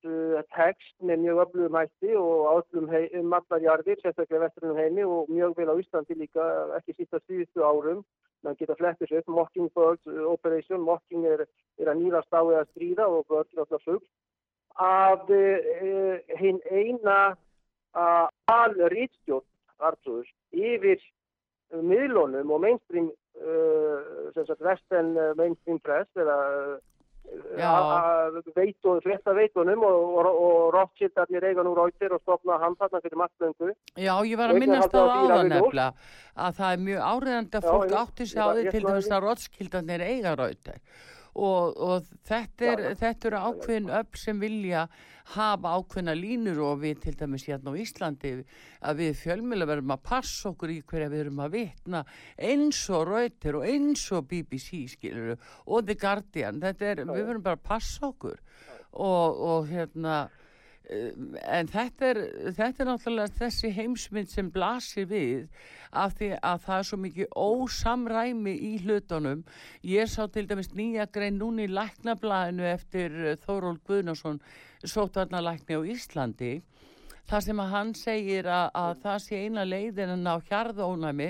[0.08, 5.30] uh, text með mjög öflugum hætti og átlum um allar jarðir, sérstaklega vesturinn heimi og
[5.30, 8.02] mjög vel á Íslandi líka, ekki sísta síðustu árum.
[8.42, 11.44] Man geta flettis upp, Mockingbird Operation, Mocking er,
[11.78, 14.04] er að nýrast á eða stríða og Bird er alltaf fugg,
[14.82, 17.18] að uh, hinn eina
[17.94, 19.46] uh, alrýtstjórn
[20.52, 21.00] yfir
[21.80, 23.10] miðlunum og mainstream
[23.40, 26.80] uh, vestan uh, mainstream press eða uh,
[28.56, 33.20] veit og flesta veitunum og, og, og Rothschildarnir eiga nú rautir og stopna handfatna fyrir
[33.20, 35.92] maktlöngu Já, ég var að minnast það á það nefnilega
[36.34, 40.06] að það er mjög áriðandi að fólk átti sig á því til dæmis að Rothschildarnir
[40.08, 40.80] eiga rautir
[41.32, 44.86] og, og þetta, er, þetta eru ákveðin upp sem vilja
[45.32, 48.32] hafa ákveðina línur og við til dæmis hérna á Íslandi
[48.82, 52.04] að við fjölmjöla verðum að passa okkur í hverja við erum að vitna
[52.36, 56.60] eins og Rauter og eins og BBC skiluru og The Guardian.
[56.62, 58.38] Þetta er, við verðum bara að passa okkur.
[58.92, 60.26] Og, og hérna
[60.90, 62.18] en þetta er,
[62.56, 65.46] þetta er náttúrulega þessi heimsmynd sem blasir við
[65.92, 69.44] af því að það er svo mikið ósamræmi í hlutunum.
[69.86, 74.40] Ég sá til dæmis nýja grein núni í læknablaðinu eftir eh, Þóról Guðnarsson
[74.82, 76.54] sótvarnalækni á Íslandi
[77.30, 81.28] þar sem að hann segir að, að það sé eina leiðin að ná hjarðónami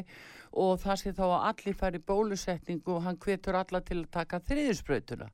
[0.62, 4.40] og það sé þá að allir færi bólusetningu og hann hvetur alla til að taka
[4.48, 5.28] þriðisbröðuna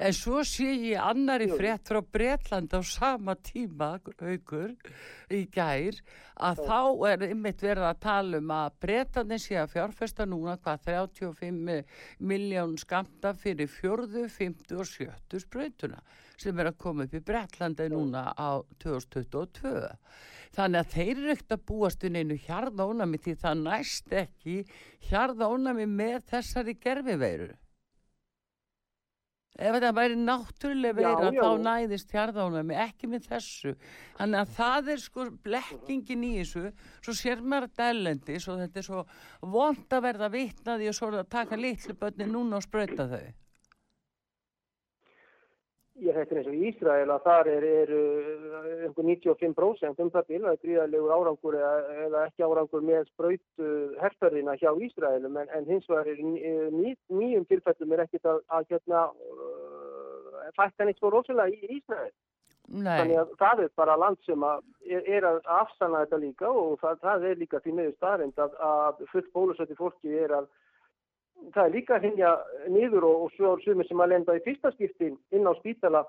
[0.00, 4.72] en svo sé ég annari frétt frá Breitland á sama tíma aukur
[5.28, 5.98] í gær
[6.40, 10.88] að þá er ymmit verið að tala um að Breitlandin sé að fjárfesta núna hvað
[10.88, 11.84] 35
[12.32, 16.00] miljón skamta fyrir fjörðu, fymtu og sjöttu spröytuna
[16.40, 19.88] sem er að koma upp í Breitlandi núna á 2022
[20.56, 24.62] þannig að þeir eru ekkert að búast um einu hjarðónami því það næst ekki
[25.10, 27.52] hjarðónami með þessari gerfiveiru
[29.58, 33.74] ef þetta væri náttúrulega veira þá næðist hjarðónami ekki með þessu.
[34.18, 36.64] Þannig að það er sko blekkingin í þessu.
[37.00, 39.04] Svo sér maður þetta ellendis og þetta er svo
[39.56, 43.24] vond að verða vitnaði og svo að taka litlu börni núna og spröyta þau
[46.00, 47.90] Ég þetta er eins og Ísrael að þar er, er
[48.86, 51.72] einhver 95% um það til að það gríðarlegur árangur eða,
[52.06, 57.44] eða ekki árangur með spröytu herrferðina hjá Ísraelum en, en hins vegar er ný, nýjum
[57.50, 62.12] tilfellum er ekkit að, að hérna, uh, fætta neitt svo rosalega í Ísrael.
[62.70, 62.94] Nei.
[62.94, 66.76] Þannig að það er bara land sem að er, er að afsanna þetta líka og
[66.80, 70.46] það, það er líka því meður starrend að, að fullt bólusöti fólki er að
[71.54, 72.32] það er líka að hengja
[72.70, 76.04] niður og, og svo sumir sem að lenda í fyrsta skiptin inn á spítala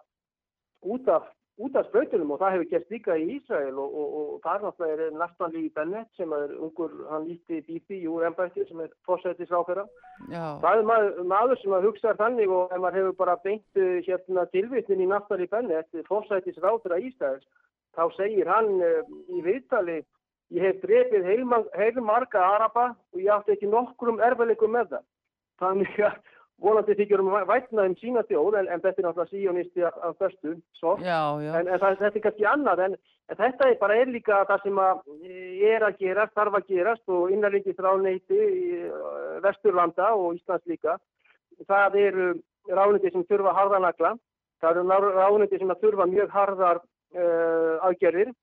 [0.81, 1.27] út af,
[1.61, 4.63] út af spröytunum og það hefur gert líka í Ísrael og, og, og það er
[4.67, 9.85] náttúrulega næstan líki Bennett sem er ungur, hann líti bíti úr ennbætti sem er fórsættisrákera.
[10.29, 13.99] Það er maður, maður sem að hugsa þannig og ef maður hefur bara beint uh,
[14.07, 17.45] hérna tilvitnin í náttúrulega Bennett, fórsættisrákera Ísraels,
[17.97, 20.01] þá segir hann uh, í viðtali
[20.51, 21.27] Ég hef drefið
[21.79, 25.03] heilmarga araba og ég átti ekki nokkrum erfæleikum með það
[25.61, 26.19] þannig að
[26.61, 30.19] vonandi þykjum við vætna um sína þjóð en, en þetta er náttúrulega síjónisti af, af
[30.21, 30.53] förstu
[31.01, 31.53] já, já.
[31.57, 32.97] en, en það, þetta er kannski annað en,
[33.31, 35.01] en þetta er bara er líka það sem að
[35.71, 38.41] er að gerast, þarf að gerast og innanlingist ráðneiti
[39.41, 40.99] Vesturlanda og Íslands líka.
[41.65, 42.27] Það eru
[42.69, 44.13] ráðneiti sem þurfa harðanakla
[44.61, 48.33] það eru ráðneiti sem þurfa mjög harðar uh, aðgerðir.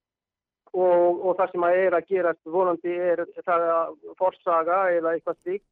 [0.69, 5.39] Og, og það sem að er að gerast vonandi er það að forsaga eða eitthvað
[5.39, 5.69] stíkt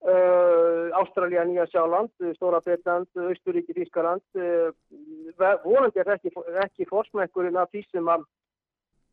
[0.00, 4.70] Ástralja, Nýja Sjáland, Stóra Breitland, Östuríki, Þískaland uh,
[5.64, 6.32] vonandi er ekki,
[6.64, 8.24] ekki fórsmækkurinn af því sem að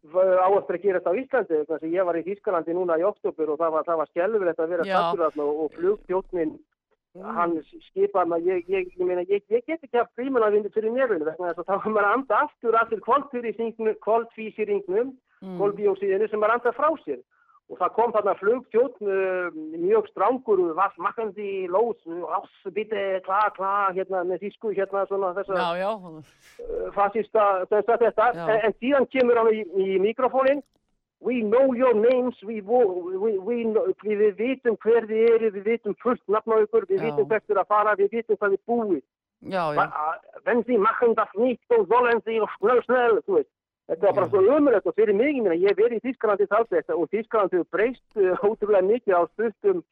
[0.07, 3.59] áherslu að gera þetta á Íslandi að ég var í Þískalandi núna í oktober og
[3.59, 7.23] það var, var skjálfilegt að vera sattur og, og flugtjóknin mm.
[7.35, 7.57] hann
[7.89, 11.75] skipaði maður ég, ég, ég, ég get ekki haft frímanavindi fyrir nefnum þannig að þá
[11.75, 15.59] er maður að anda aftur aftur koltvísýringnum mm.
[15.59, 17.19] kolbíósíðinu sem maður anda frá sér
[17.67, 20.61] og það kom þarna flugtjótt uh, mjög strángur,
[21.03, 21.99] makkandi lós,
[22.37, 28.57] ásbytti, kla, kla hérna með þísku, hérna svona þess að uh, fascista þetta, þetta, en,
[28.69, 30.63] en síðan kemur hann í, í mikrofónin
[31.19, 33.55] We know your names, we, we, we,
[34.05, 37.05] við vitum hver þið eru, við vitum fullt nafn á ykkur, við Já.
[37.07, 38.99] vitum hvert þið er að fara, við vitum hvað þið búið
[39.41, 39.91] Já, já.
[40.45, 43.49] Wenn Sie machen das nicht, so sollen Sie schnell, schnell, þú veist.
[43.87, 46.91] Þetta var bara svo umrætt og fyrir mig, meina, ég hef verið í Þísklandi þátt
[46.91, 49.85] og Þísklandi hefur breyst uh, ótrúlega mikið á stuttum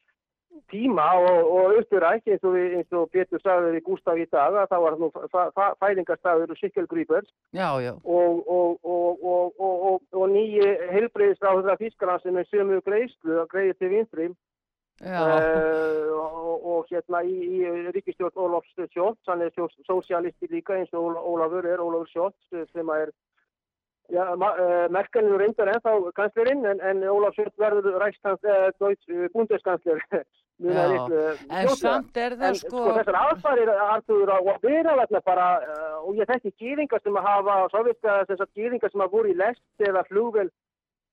[0.70, 4.56] tíma og, og Östuræk eins og, við, eins og Pétur sagði við Gústaf í dag
[4.56, 5.10] að það var nú
[5.82, 7.28] fæðingarstaður og sikkelgrýpers
[8.04, 13.40] og, og, og, og, og, og, og nýji helbreyðisráður af Þískland sem er sömu greiðslu
[13.42, 14.28] að greiði til vinstri
[15.04, 19.52] Já, uh, og, og hérna í, í ríkistjórn Ólafs Sjóts, hann er
[19.84, 23.12] sósíalisti líka eins og Óla- Ólafur er, Ólafur Sjóts sem er
[24.14, 30.02] ja, uh, Merkelin reyndar ennþá kanslerinn en, en Ólaf Sjóts verður uh, bundeskansler
[30.56, 30.86] Já,
[31.52, 35.48] en samt er það En sko, sko þessar aðfarir Artur og að vera vegna bara
[35.60, 37.56] uh, og ég þekki gýringar sem að hafa
[38.30, 40.48] þessar gýringar sem að voru í lest eða flugvel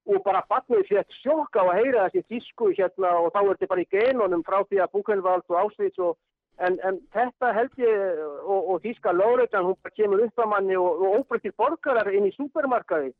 [0.07, 3.71] og bara batnið sér sjokk á að heyra þessi tísku hérna og þá er þetta
[3.73, 6.17] bara í genunum frá því að Buchenwald og Auschwitz og
[6.61, 10.77] en, en þetta held ég og, og þíska Lóreitjan hún bara kemur upp að manni
[10.77, 13.13] og, og óbreyttir borgarar inn í supermarkaði.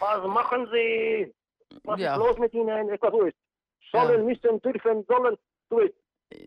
[0.00, 1.32] Hvað machen þið
[1.82, 2.12] hvað Já.
[2.12, 3.40] er blóð með þín en eitthvað þú veist.
[3.92, 5.36] Sollen, missen, dürfen, sollen
[5.70, 5.98] þú veist.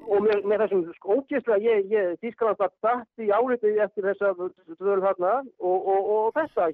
[0.10, 4.32] Og með, með þessum sko, ógeðslega ég, ég Þískland var dætt í álitið eftir þessa
[4.80, 6.72] dvöl þarna og, og, og þetta.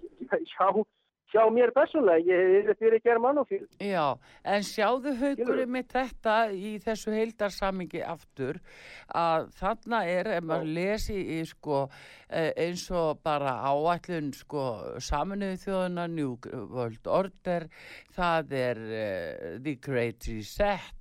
[0.53, 0.69] Sjá,
[1.31, 7.13] sjá mér persónlega ég er fyrir germanofíl já, en sjáðu haugurinn með þetta í þessu
[7.15, 8.59] heildarsamingi aftur
[9.15, 11.83] að þarna er, ef maður lesi í sko
[12.27, 14.65] eh, eins og bara áætlun sko
[14.99, 16.35] saminuðu þjóðuna, New
[16.71, 17.67] World Order,
[18.15, 20.91] það er uh, The Great Reset,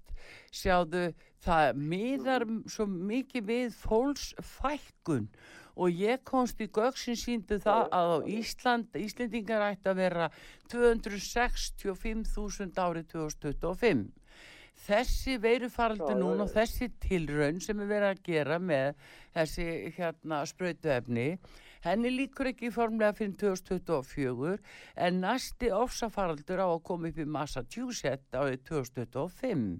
[0.54, 1.10] sjáðu
[1.40, 5.59] það miðar svo mikið við fólksfækkun og
[5.90, 10.26] ég komst í sem síndu það að á Ísland, Íslendingar ætti að vera
[10.72, 14.08] 265.000 árið 2025.
[14.80, 15.34] Þessi
[16.08, 18.94] já, núna og þessi tilraun sem er verið að gera með
[19.34, 19.66] þessi
[19.98, 21.28] hérna sprautuefni,
[21.86, 24.56] henni líkur ekki formlega fyrir 2024
[25.06, 29.78] en næsti ofsafaraldur á að koma upp í Massachusetts árið 2025.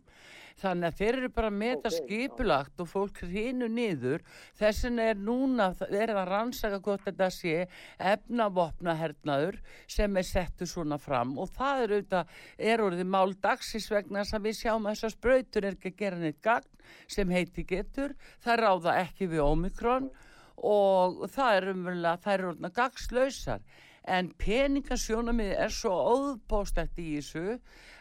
[0.61, 1.99] Þannig að þeir eru bara að meta Ok, já.
[2.05, 4.25] skipulagt og fólk hrinu niður.
[4.61, 7.55] Þessin er núna, er að rannsaka hvort þetta sé
[7.97, 13.89] efnavopna hernaður sem er settu svona fram og það er auðvitað, er orðið mál dagsins
[13.91, 17.33] vegna þess að við sjáum að þessar sprautur er ekki að gera neitt gagn sem
[17.33, 18.17] heiti getur.
[18.45, 20.30] Það ráða ekki við Omikron og
[20.61, 23.63] það er umverulega, er orðina gagslausar.
[24.11, 27.59] En peningasjónamið er svo óðbóstætt í þessu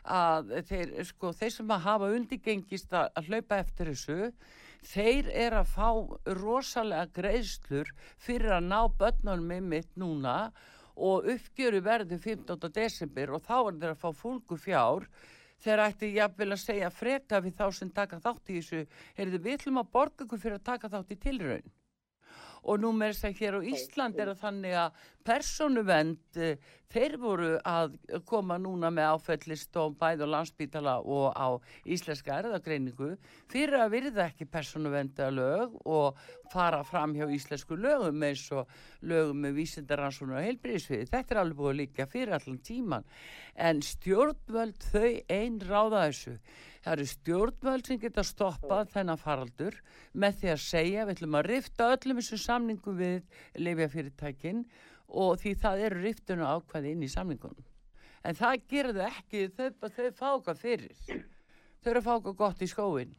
[0.10, 4.32] að þeir, sko, þeir sem að hafa undirgengist að, hlaupa eftir þessu,
[4.88, 5.90] þeir er að fá
[6.40, 10.38] rosalega greiðslur fyrir að ná börnunum með mitt núna
[11.00, 12.72] og uppgjöru verður 15.
[12.76, 15.08] desember og þá er þeir að fá fólku fjár
[15.64, 18.82] þeir ætti jafnvel að segja freka við þá sem taka þátt í þessu
[19.20, 21.72] heyrðu við ætlum að borga ykkur fyrir að taka þátt í tilraun
[22.64, 25.00] og nú með þess að hér á Ísland er þannig að
[25.30, 26.58] personuvend eh,
[26.90, 31.48] þeir voru að koma núna með áfællistóm bæð og landsbítala og á
[31.86, 33.12] íslenska erðagreiningu
[33.52, 36.18] fyrir að virða ekki personuvenda lög og
[36.50, 38.72] fara fram hjá íslensku lögum eins og
[39.06, 41.12] lögum með vísindaransónu og heilbríðisviði.
[41.12, 43.06] Þetta er alveg búið líka fyrir allan tíman
[43.54, 46.40] en stjórnvöld þau einn ráða þessu.
[46.90, 49.76] Það eru stjórnvöld sem geta stoppað þennan faraldur
[50.18, 54.64] með því að segja við ætlum að rifta öllum þessum samningum við leifjafyrirtækin
[55.22, 57.68] og því það eru riftun og ákvæði inn í samningunum.
[58.26, 60.98] En það gerðu ekki, þau, þau fá okkar fyrir.
[61.78, 63.14] Þau eru að fá okkar gott í skóin.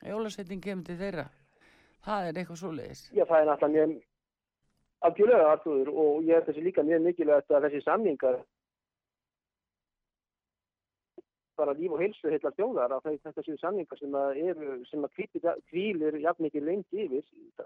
[0.00, 1.28] Jólasetting kemur til þeirra.
[2.08, 3.06] Það er eitthvað svoleiðis.
[3.12, 3.94] Já, það er náttúrulega mjög
[5.04, 8.40] algjörlega Artur og ég held þessi líka mjög mikilvægt að þessi samningar
[11.56, 14.40] bara líf og heilsu heillar þjóðar að þau- þetta séu samningar sem að
[15.06, 17.24] að hvílir jafn mikið lengi yfir.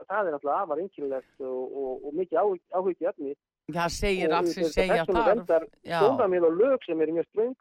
[0.09, 2.39] Það, er náttúrulega afar einkilvægt og, og, og mikið
[2.75, 3.35] áhugi efni
[3.69, 5.67] Það segir allt sem segja þarf.
[5.85, 7.57] sjónarmið og lög sem eru mjög ströng.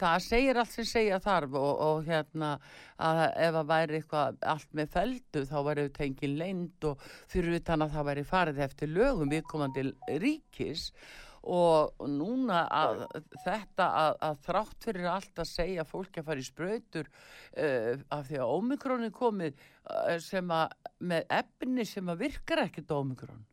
[0.00, 2.52] Það segir allt sem segja þarf og, og hérna
[2.98, 7.58] að ef að væri eitthvað allt með feldu þá væri auðvitað engin leind og fyrir
[7.58, 9.84] utan að það væri farið eftir lögum viðkomandi
[10.22, 10.86] ríkis.
[10.92, 13.04] og núna að
[13.44, 18.26] þetta að, að þrátt fyrir allt að segja fólki að fara í sprautur uh, af
[18.28, 23.46] því að ómikrón er komið uh, sem að með efni sem að virkar ekkert ómikrón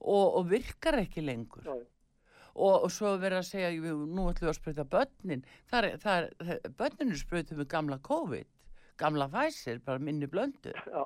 [0.00, 1.66] og, og virkar ekki lengur.
[1.66, 1.76] Já.
[2.56, 5.46] og, og svo er verið að segja "Jú, nú ætlum við að sprauta börnin.
[5.68, 8.52] Það er, það er, börnin er sprautum með gamla COVID
[8.96, 11.04] gamla fæsir, bara minni blöndur Já,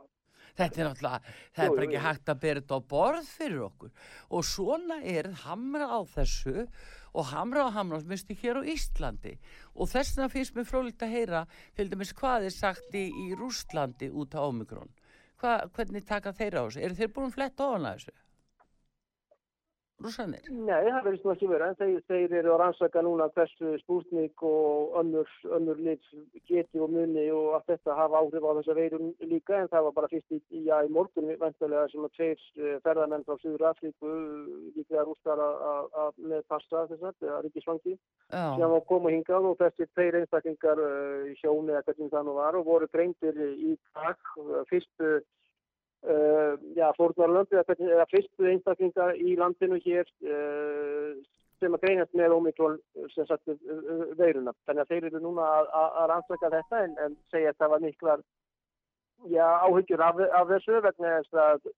[0.58, 3.92] þetta er náttúrulega, það er bara ekki hægt að bera þetta á borð fyrir okkur
[4.30, 6.66] og svona er hamra á þessu
[7.10, 9.36] og hamra á hamra minnstu hér á Íslandi
[9.74, 11.44] og þess vegna finnst mér frólikt að heyra
[11.76, 14.90] til dæmis hvað er sagt í, í Rústlandi út á Omikron
[15.40, 16.82] Hva, hvernig taka þeir á þessu?
[16.84, 18.16] Eru þeir búin að fletta ofan að þessu?
[20.00, 20.46] Rússanir?
[20.48, 24.44] Nei, það verðist nú ekki vera, en þeir, þeir eru að rannsaka núna hversu spúsnik
[24.46, 26.06] og önnur, önnur lit
[26.48, 29.96] geti og muni og allt þetta hafa áhrif á þessa veirum líka, en það var
[29.98, 34.14] bara fyrst í, já, í morgun vendulega sem að tveir eh, ferðarmenn frá Suður Afríku
[34.78, 37.96] líklega rústar að með passa þess að, eða ríkisvangi,
[38.32, 40.80] sem var koma hingað og þessi tveir einstaklingar
[41.28, 44.32] í sjóni eða hvernig það nú var og voru greintir í takk
[44.72, 45.20] fyrstu
[46.00, 51.10] Uh, já, fórnarlönd eða, fyrstu einstaklingar í landinu hér uh,
[51.60, 52.78] sem að greinast með ómiklón
[53.18, 53.50] sagt,
[54.16, 54.54] veiruna.
[54.64, 55.68] Þannig að þeir eru núna að,
[56.00, 58.24] að rannsaka þetta en, en segja að það var miklar
[59.28, 61.70] já, áhyggjur af, af þessu vegna þess að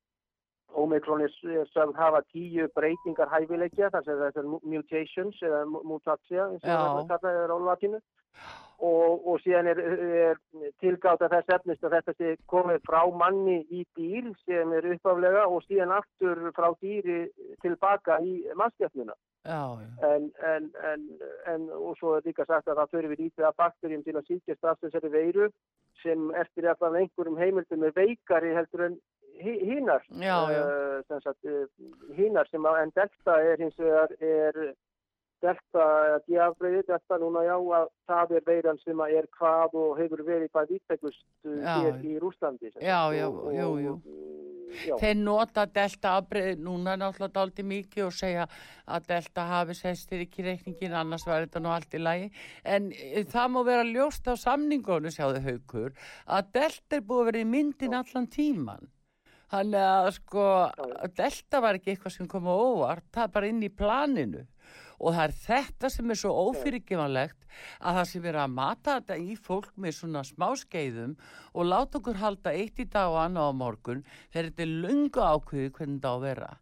[0.73, 1.35] ómiklón er
[1.83, 7.43] að hafa tíu breytingar hæfilegja þar sem þetta er mutations eða mutatia eins og kallaði
[7.43, 8.01] er á latinu
[8.83, 10.41] og, og síðan er, er
[10.83, 15.63] tilgáta þess efnist að þetta sé komið frá manni í dýr sem er uppaflega og
[15.69, 17.21] síðan aftur frá dýri
[17.63, 19.15] tilbaka í mannskjöfnuna.
[20.07, 21.07] En, en, en,
[21.51, 24.29] en og svo er líka sagt að það fyrir við lítið af bakterjum til að
[24.29, 25.49] síkjast af þessari veiru
[26.03, 29.01] sem eftir allan einhverjum heimildum er veikari heldur en
[29.43, 30.07] hínar.
[30.11, 31.03] Uh,
[32.19, 34.75] hínar sem að en delta er hins vegar er
[35.43, 35.87] delta,
[36.29, 40.75] diafbreyði, delta núna já að það er veiran sem er hvað og hefur verið hvað
[40.77, 42.73] vittegust hér í Rúslandi.
[42.79, 43.97] Já, já, og, jú, jú.
[44.73, 44.95] Já.
[45.01, 48.47] Þeir nota delta afbreyði núna náttúrulega aldrei mikið og segja
[48.89, 52.31] að delta hafi sestir ekki reikningin annars var þetta nú allt í lagi
[52.65, 55.93] en eh, það má vera ljóst á samningunum sjáðu haugur
[56.25, 58.89] að delta er búið að vera í myndin allan tíman
[59.53, 60.47] þannig að sko
[61.19, 64.47] delta var ekki eitthvað sem kom á óvart það er bara inn í planinu
[65.03, 67.47] og það er þetta sem er svo ófyrirgevanlegt
[67.81, 71.17] að það sem verið að mata þetta í fólk með svona smáskeiðum
[71.53, 75.27] og láta okkur halda eitt í dag og annað á morgun þegar þetta er lunga
[75.35, 76.53] ákveði hvernig þetta á að vera.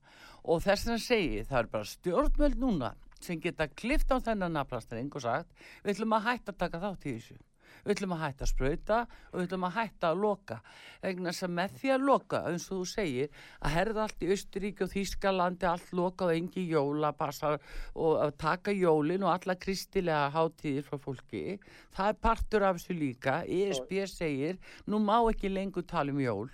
[0.49, 5.13] Og þess að segi það er bara stjórnmöld núna sem geta klift á þennan nafnastring
[5.13, 5.53] og sagt
[5.85, 7.41] við ætlum að hætta að taka þátt í þessu
[7.85, 10.61] við ætlum að hætta að spröyta og við ætlum að hætta að loka.
[11.01, 14.87] Vegna sem með því að loka, eins og þú segir að herða allt í Östuríki
[14.87, 20.87] og Þýskalandi allt loka og engi jóla og að taka jólin og alla kristilega hátíðir
[20.87, 21.59] frá fólki
[21.97, 23.41] það er partur af þessu líka.
[23.45, 26.51] ESB segir, nú má ekki lengur tala um jól.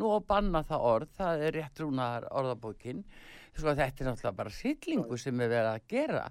[0.00, 3.04] Nú að banna það orð, það er rétt rúnar orðabókin.
[3.52, 6.22] Þetta er náttúrulega bara sýtlingu sem er verið að gera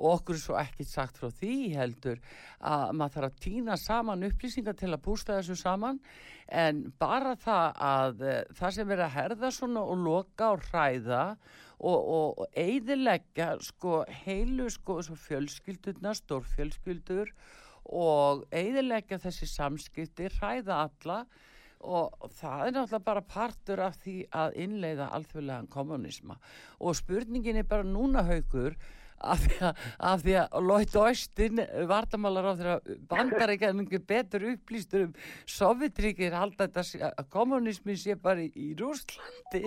[0.00, 2.20] og okkur er svo ekki sagt frá því heldur
[2.64, 6.00] að maður þarf að týna saman upplýsingar til að bústa þessu saman.
[6.48, 11.24] En bara það að uh, það sem verið að herða svona og loka og hræða
[11.80, 17.30] og, og, og eidilegja sko heilu sko fjölskyldurna, stórfjölskyldur
[17.90, 21.22] og eidilegja þessi samskipti, hræða alla.
[21.80, 26.34] Og það er náttúrulega bara partur af því að innleiða alþjóðlegan kommunisma
[26.76, 28.76] og spurningin er bara núna haugur
[29.20, 34.06] af því að, af því að Lloyd Austin vartamálar á þeirra bandar ekki að mjög
[34.08, 35.14] betur upplýstur um
[35.44, 39.64] Sovjetríkir halda þetta að kommunismi sé bara í, í Rúslandi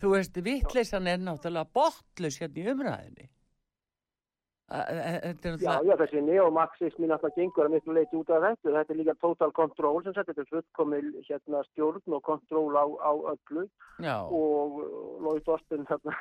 [0.00, 3.30] þú veist, vittleysan er náttúrulega botlus hérna í umræðinni
[4.70, 8.70] Já, já, þessi neomarxismi náttúrulega gengur að miklu leiti út af þetta.
[8.78, 12.84] Þetta er líka total control sem sagt, þetta er fullkomil hérna, stjórn og kontroll á,
[12.88, 13.66] á öllu
[14.00, 14.16] já.
[14.24, 14.80] og
[15.20, 16.16] Lói Þorsten hérna,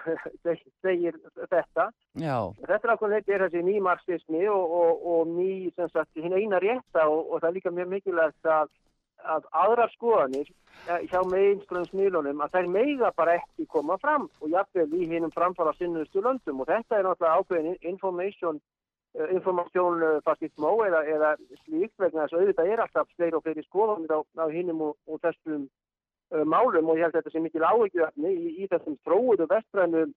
[0.84, 1.88] segir þetta.
[2.20, 2.38] Já.
[2.68, 7.32] Þetta er er þessi nýmarxismi og, og, og ný, sem sagt, hinn eina rétta og,
[7.32, 8.68] og það er líka mjög mikilvægt að
[9.26, 10.50] að aðra skoðanir
[10.88, 15.74] eh, hjá meginströmsmiðlunum að þær meiga bara ekki koma fram og jafnveg í hinnum framfara
[15.78, 16.62] sinnustu löndum.
[16.62, 18.60] Og þetta er náttúrulega ákveðin information
[19.20, 23.46] uh, information uh, fascismó eða, eða slíkt vegna þess að auðvitað er alltaf fleiri og
[23.46, 26.92] fleiri skoðanir á, á hinnum og, og þessum uh, málum.
[26.92, 30.10] Og ég held þetta sé mikil áhugjöfni í, í þessum tróðu vestrænu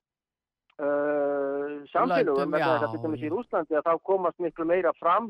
[0.75, 5.29] samfélagum vegna þess að þetta er í Úslandi að þá komast miklu meira fram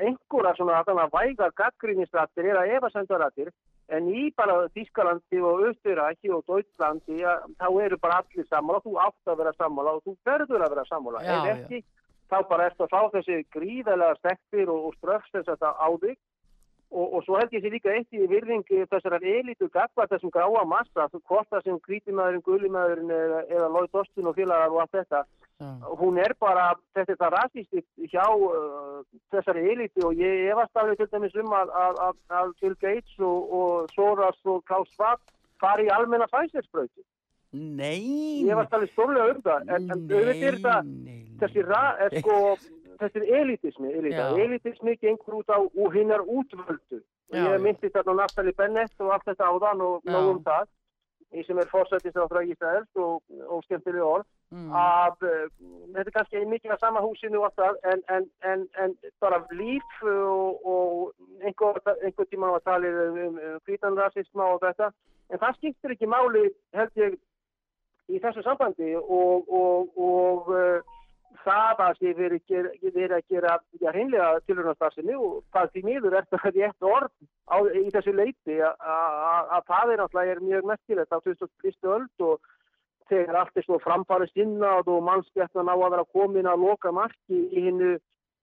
[0.00, 3.50] einhverja svona þarna vægar gaggrínisrættir eða efasendarættir
[3.92, 8.96] en í bara Þískalandi og Östuræki og Deutschlandi ja, þá eru bara allir sammála þú
[9.04, 11.88] átt að vera sammála og þú verður að vera sammála já, ef ekki já.
[12.32, 15.88] þá bara eftir að fá þessi gríðalega stektir og, og ströfs þess að þetta á
[16.04, 16.16] þig
[16.92, 20.64] og, og svo held ég sér líka eitt í virðingi þessar elitu gagva þessum gráa
[20.68, 25.24] massa hvort það sem krítimæðurinn, gullimæðurinn eða, eða Lloyd Austin og félagar og allt þetta
[25.98, 29.02] hún er bara, þetta er það rasistist hjá uh,
[29.34, 33.16] þessari eliti og ég efast alveg til dæmis um að, að, að, að Bill Gates
[33.20, 35.22] og, og Soros og Klaus Schwab
[35.62, 37.04] fari í almenna fæslegsbröyti.
[37.52, 38.42] Nei.
[38.46, 40.92] Ég efast alveg stórlega um það, en, auðvitað er það,
[41.42, 41.66] þessi,
[42.06, 42.38] er, sko,
[43.02, 44.28] þessi elitismi, elita.
[44.44, 45.58] elitismi gengur út á
[45.94, 47.00] hinnar útvöldu
[47.32, 47.58] ég Já, já.
[47.64, 50.12] myndi þarna á Naftali Bennett og allt þetta áðan og Já.
[50.12, 50.68] nóg um það
[51.32, 54.68] í sem er fórsættist á Ísraels og, og skemmtilega orð Mm.
[54.76, 55.44] að uh,
[55.94, 58.90] þetta er kannski mikið að sama húsinu og allt það en, en, en, en
[59.24, 64.90] bara líf og, og einhver, einhver tíma var talið um, um, hvítanrasisma og þetta
[65.32, 66.42] en það skiptir ekki máli
[66.76, 67.16] held ég
[68.12, 71.00] í þessu sambandi og, og, og uh,
[71.44, 76.48] það að þið verið að gera ja, hreinlega tilhörnastarsinni og það því miður er það
[76.56, 77.10] rétt orð
[77.48, 81.88] á, í þessu leiti að- að að það er náttúrulega mjög merkilegt á 2001.
[81.96, 82.40] öld og
[83.10, 87.38] þegar allt er svo framfarið sinnað og mannskjættan á að vera komin að loka marki
[87.52, 87.98] í hinnu,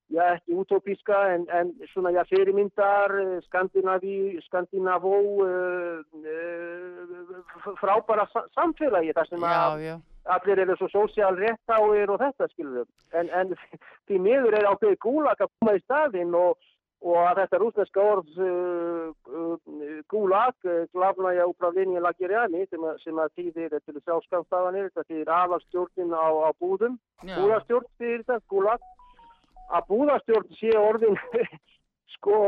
[0.10, 3.14] já ekki utópíska en, en svona já fyrirmyndar,
[3.48, 5.16] Skandinaví, Skandinavó,
[5.46, 9.96] uh, uh, frábæra sa- samfélagi þar sem Já, að já.
[10.36, 12.90] Allir eru svo sósial réttáir og þetta skilur við.
[13.20, 13.54] En, en
[14.08, 16.70] því miður er ákveðið gúlag að koma í staðinn og,
[17.06, 23.34] og að þetta rúsneska orð uh, uh, gúlag, uh, glavnaja upravlinja lagirjani sem, sem að
[23.40, 27.36] týðir er sjálfskamstafanir, þetta týðir aðalstjórnin á, á búðum, Já.
[27.40, 28.88] búðastjórn týðir þetta, gúlag,
[29.70, 31.20] að búðastjórn sé orðin
[32.16, 32.40] sko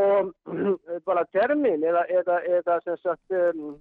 [1.07, 3.75] bara termin eða, eða, eða sem sagt um,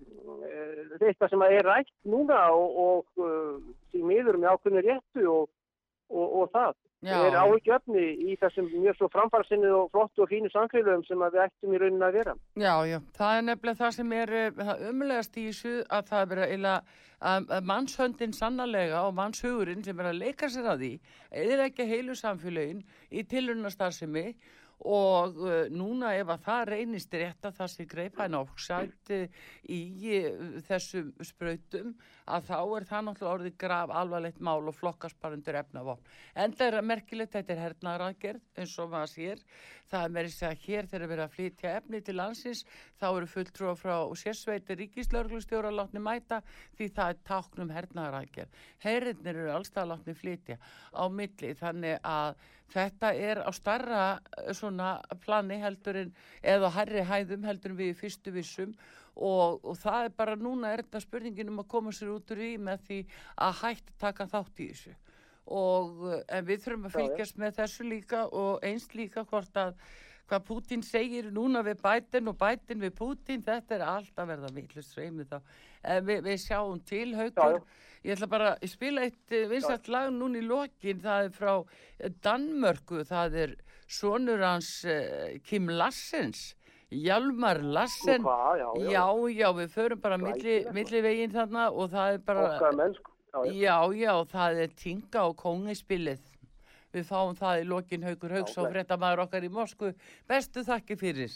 [0.47, 3.57] eh, þetta sem að er rætt núna og, og uh,
[3.93, 5.51] því miður með ákveðinu réttu og,
[6.11, 7.14] og, og það Já.
[7.16, 11.72] er áhyggjöfni í þessum mjög svo framfarsinni og flottu og fínu samfélögum sem við ættum
[11.72, 12.35] í rauninni að vera.
[12.61, 16.66] Já, já, það er nefnilega það sem er eh, umlegast í þessu að það er
[16.68, 16.91] að,
[17.33, 20.93] að mannshöndin sannarlega og mannshugurinn sem er að leika sér að því
[21.47, 24.26] eða ekki heilu samfélögin í tilunastarðsemi
[24.81, 29.12] og uh, núna ef að það reynist rétt að það sé greipa en áksætt
[29.68, 29.81] í
[30.22, 31.93] uh, þessum sprautum
[32.31, 34.76] að þá er það náttúrulega orðið graf alvarlegt mál og
[35.31, 36.07] undir efnavopn.
[36.35, 39.45] En það er merkilegt, þetta er hernaðaraðgerð eins og maður sér.
[39.91, 42.61] Það er meiri segja hér þegar er verið að flytja efni til landsins,
[43.01, 46.41] þá eru fulltrúa frá sérsveiti ríkislörglustjóra látni mæta
[46.78, 48.62] því það er táknum hernaðaraðgerð.
[48.85, 50.61] Herrinnir eru allstað látni flytja
[50.95, 52.39] á milli þannig að
[52.71, 54.05] þetta er á starra
[54.39, 56.11] eh, svona plani heldur en
[56.43, 58.75] eða hærri hæðum heldur en við fyrstu vissum.
[59.21, 62.45] Og, og það er bara núna er þetta spurningin um að koma sér út úr
[62.47, 63.01] í með því
[63.47, 64.95] að hægt taka þátt í þessu.
[65.61, 69.75] Og eh, en við þurfum að fylgjast með þessu líka og einst líka hvort að
[70.31, 74.53] hvað Pútín segir núna við bætin og bætin við Pútín, þetta er allt að verða
[74.55, 75.41] villust sveimi þá.
[75.83, 80.09] En við, við sjáum til haugur, Já, ég ætla bara að spila eitt vinsætt lag
[80.14, 83.55] núna í lokin, það er frá eh, Danmörku, það er
[83.91, 86.55] sonur hans uh, Kim Lassens,
[86.91, 88.22] Hjalmar Lassen.
[88.22, 88.91] Nú hvað, já, já.
[88.95, 89.07] Já,
[89.37, 92.74] já, við förum bara milli, milli veginn þarna og það er bara...
[92.74, 93.16] Mennsku.
[93.55, 94.12] Já, já.
[94.26, 96.22] Það er Tinga og Kongispilið.
[96.95, 98.74] Við fáum það í lokin Haugur Haugs og bless.
[98.74, 99.95] fréttamaður okkar í Moskvu.
[100.28, 101.30] Bestu þakki fyrir.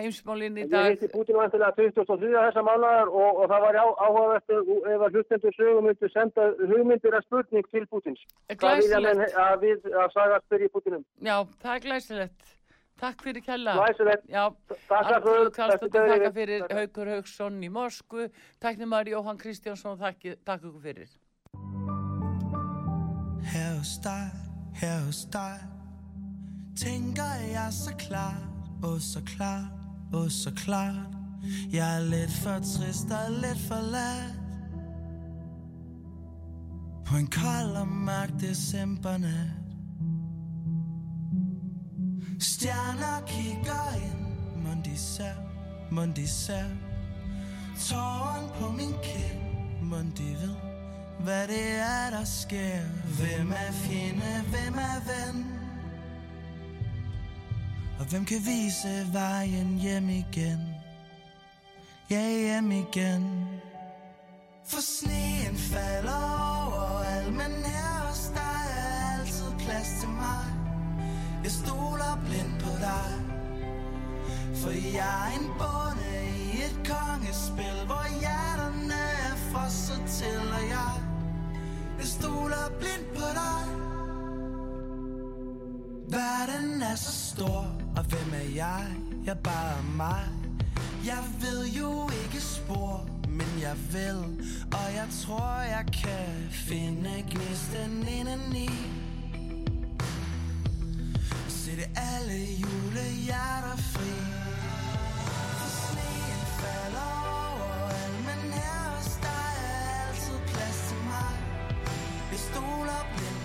[0.00, 0.86] Heimsmálinn í Ég dag.
[0.94, 2.30] hitti Putin vantilega 23.
[2.32, 7.26] þessa mánuðar og, og það var áhugavert ef að hlustendur sögum myndu senda hugmyndir að
[7.26, 8.22] spurning til Putins.
[8.54, 9.36] Hvað vilja menn Glæsilegt.
[9.44, 11.04] að við að saga spyrja Putinum?
[11.20, 12.56] Já, það er glæsilegt.
[13.00, 13.74] Takk fyrir kella.
[13.80, 14.26] Glæsilegt.
[14.28, 14.44] Já,
[15.24, 15.50] fyrir.
[15.56, 18.28] Karlsdóttir þakka fyrir Haugur Haugsson í Moskvu.
[18.60, 20.24] Takknumar Jóhann Kristjánsson, takk,
[20.64, 21.08] ykkur fyrir.
[23.50, 24.39] Dig,
[24.80, 25.58] her hos dig.
[26.76, 28.42] Tænker jeg så klart,
[28.84, 29.72] åh så klart,
[30.12, 31.06] åh så klart.
[31.72, 34.34] Jeg er lidt for trist og lidt for lad
[37.06, 39.50] På en kold og mørk decembernat.
[42.40, 44.26] Stjerner kigger ind,
[44.66, 45.34] mund de ser,
[45.90, 46.68] mund de ser.
[47.78, 49.40] Tåren på min kind,
[49.82, 50.69] mund de ved
[51.24, 52.80] hvad det er, der sker.
[53.18, 55.46] Hvem er fjende, hvem er ven?
[57.98, 60.60] Og hvem kan vise vejen hjem igen?
[62.10, 63.48] Ja, hjem igen.
[64.66, 66.22] For sneen falder
[66.66, 70.44] overalt Men her hos dig er altid plads til mig.
[71.44, 73.10] Jeg stoler blind på dig.
[74.54, 81.09] For jeg er en bonde i et kongespil Hvor hjerterne er frosset til Og jeg,
[82.00, 83.62] jeg stoler blind på dig.
[86.08, 88.86] Verden er så stor Og hvem er jeg?
[89.24, 90.28] Jeg er bare mig.
[91.06, 94.20] Jeg ved jo ikke spor Men jeg vil
[94.72, 98.70] Og jeg tror jeg kan Finde gnisten indeni.
[101.48, 104.12] Sætte alle julehjerter fri.
[105.58, 107.29] For sneen falder
[112.70, 113.39] roll up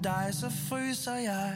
[0.00, 1.52] uden dig så fryser jeg.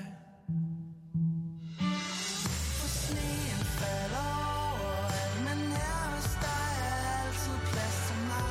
[2.78, 4.28] For sneen falder
[4.70, 8.50] overalt Men her hos dig er altid plads til mig.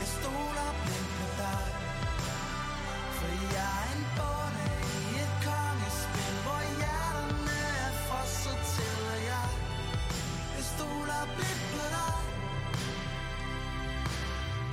[0.00, 1.66] Jeg stoler blindt på dig.
[3.16, 9.50] For jeg er en bonde i et kongespil Hvor hjerterne er frosset til Og jeg,
[10.56, 12.16] jeg stoler blindt på dig.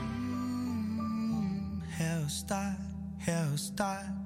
[0.01, 2.90] Mm, her hos dig,
[3.25, 4.20] hairstyle.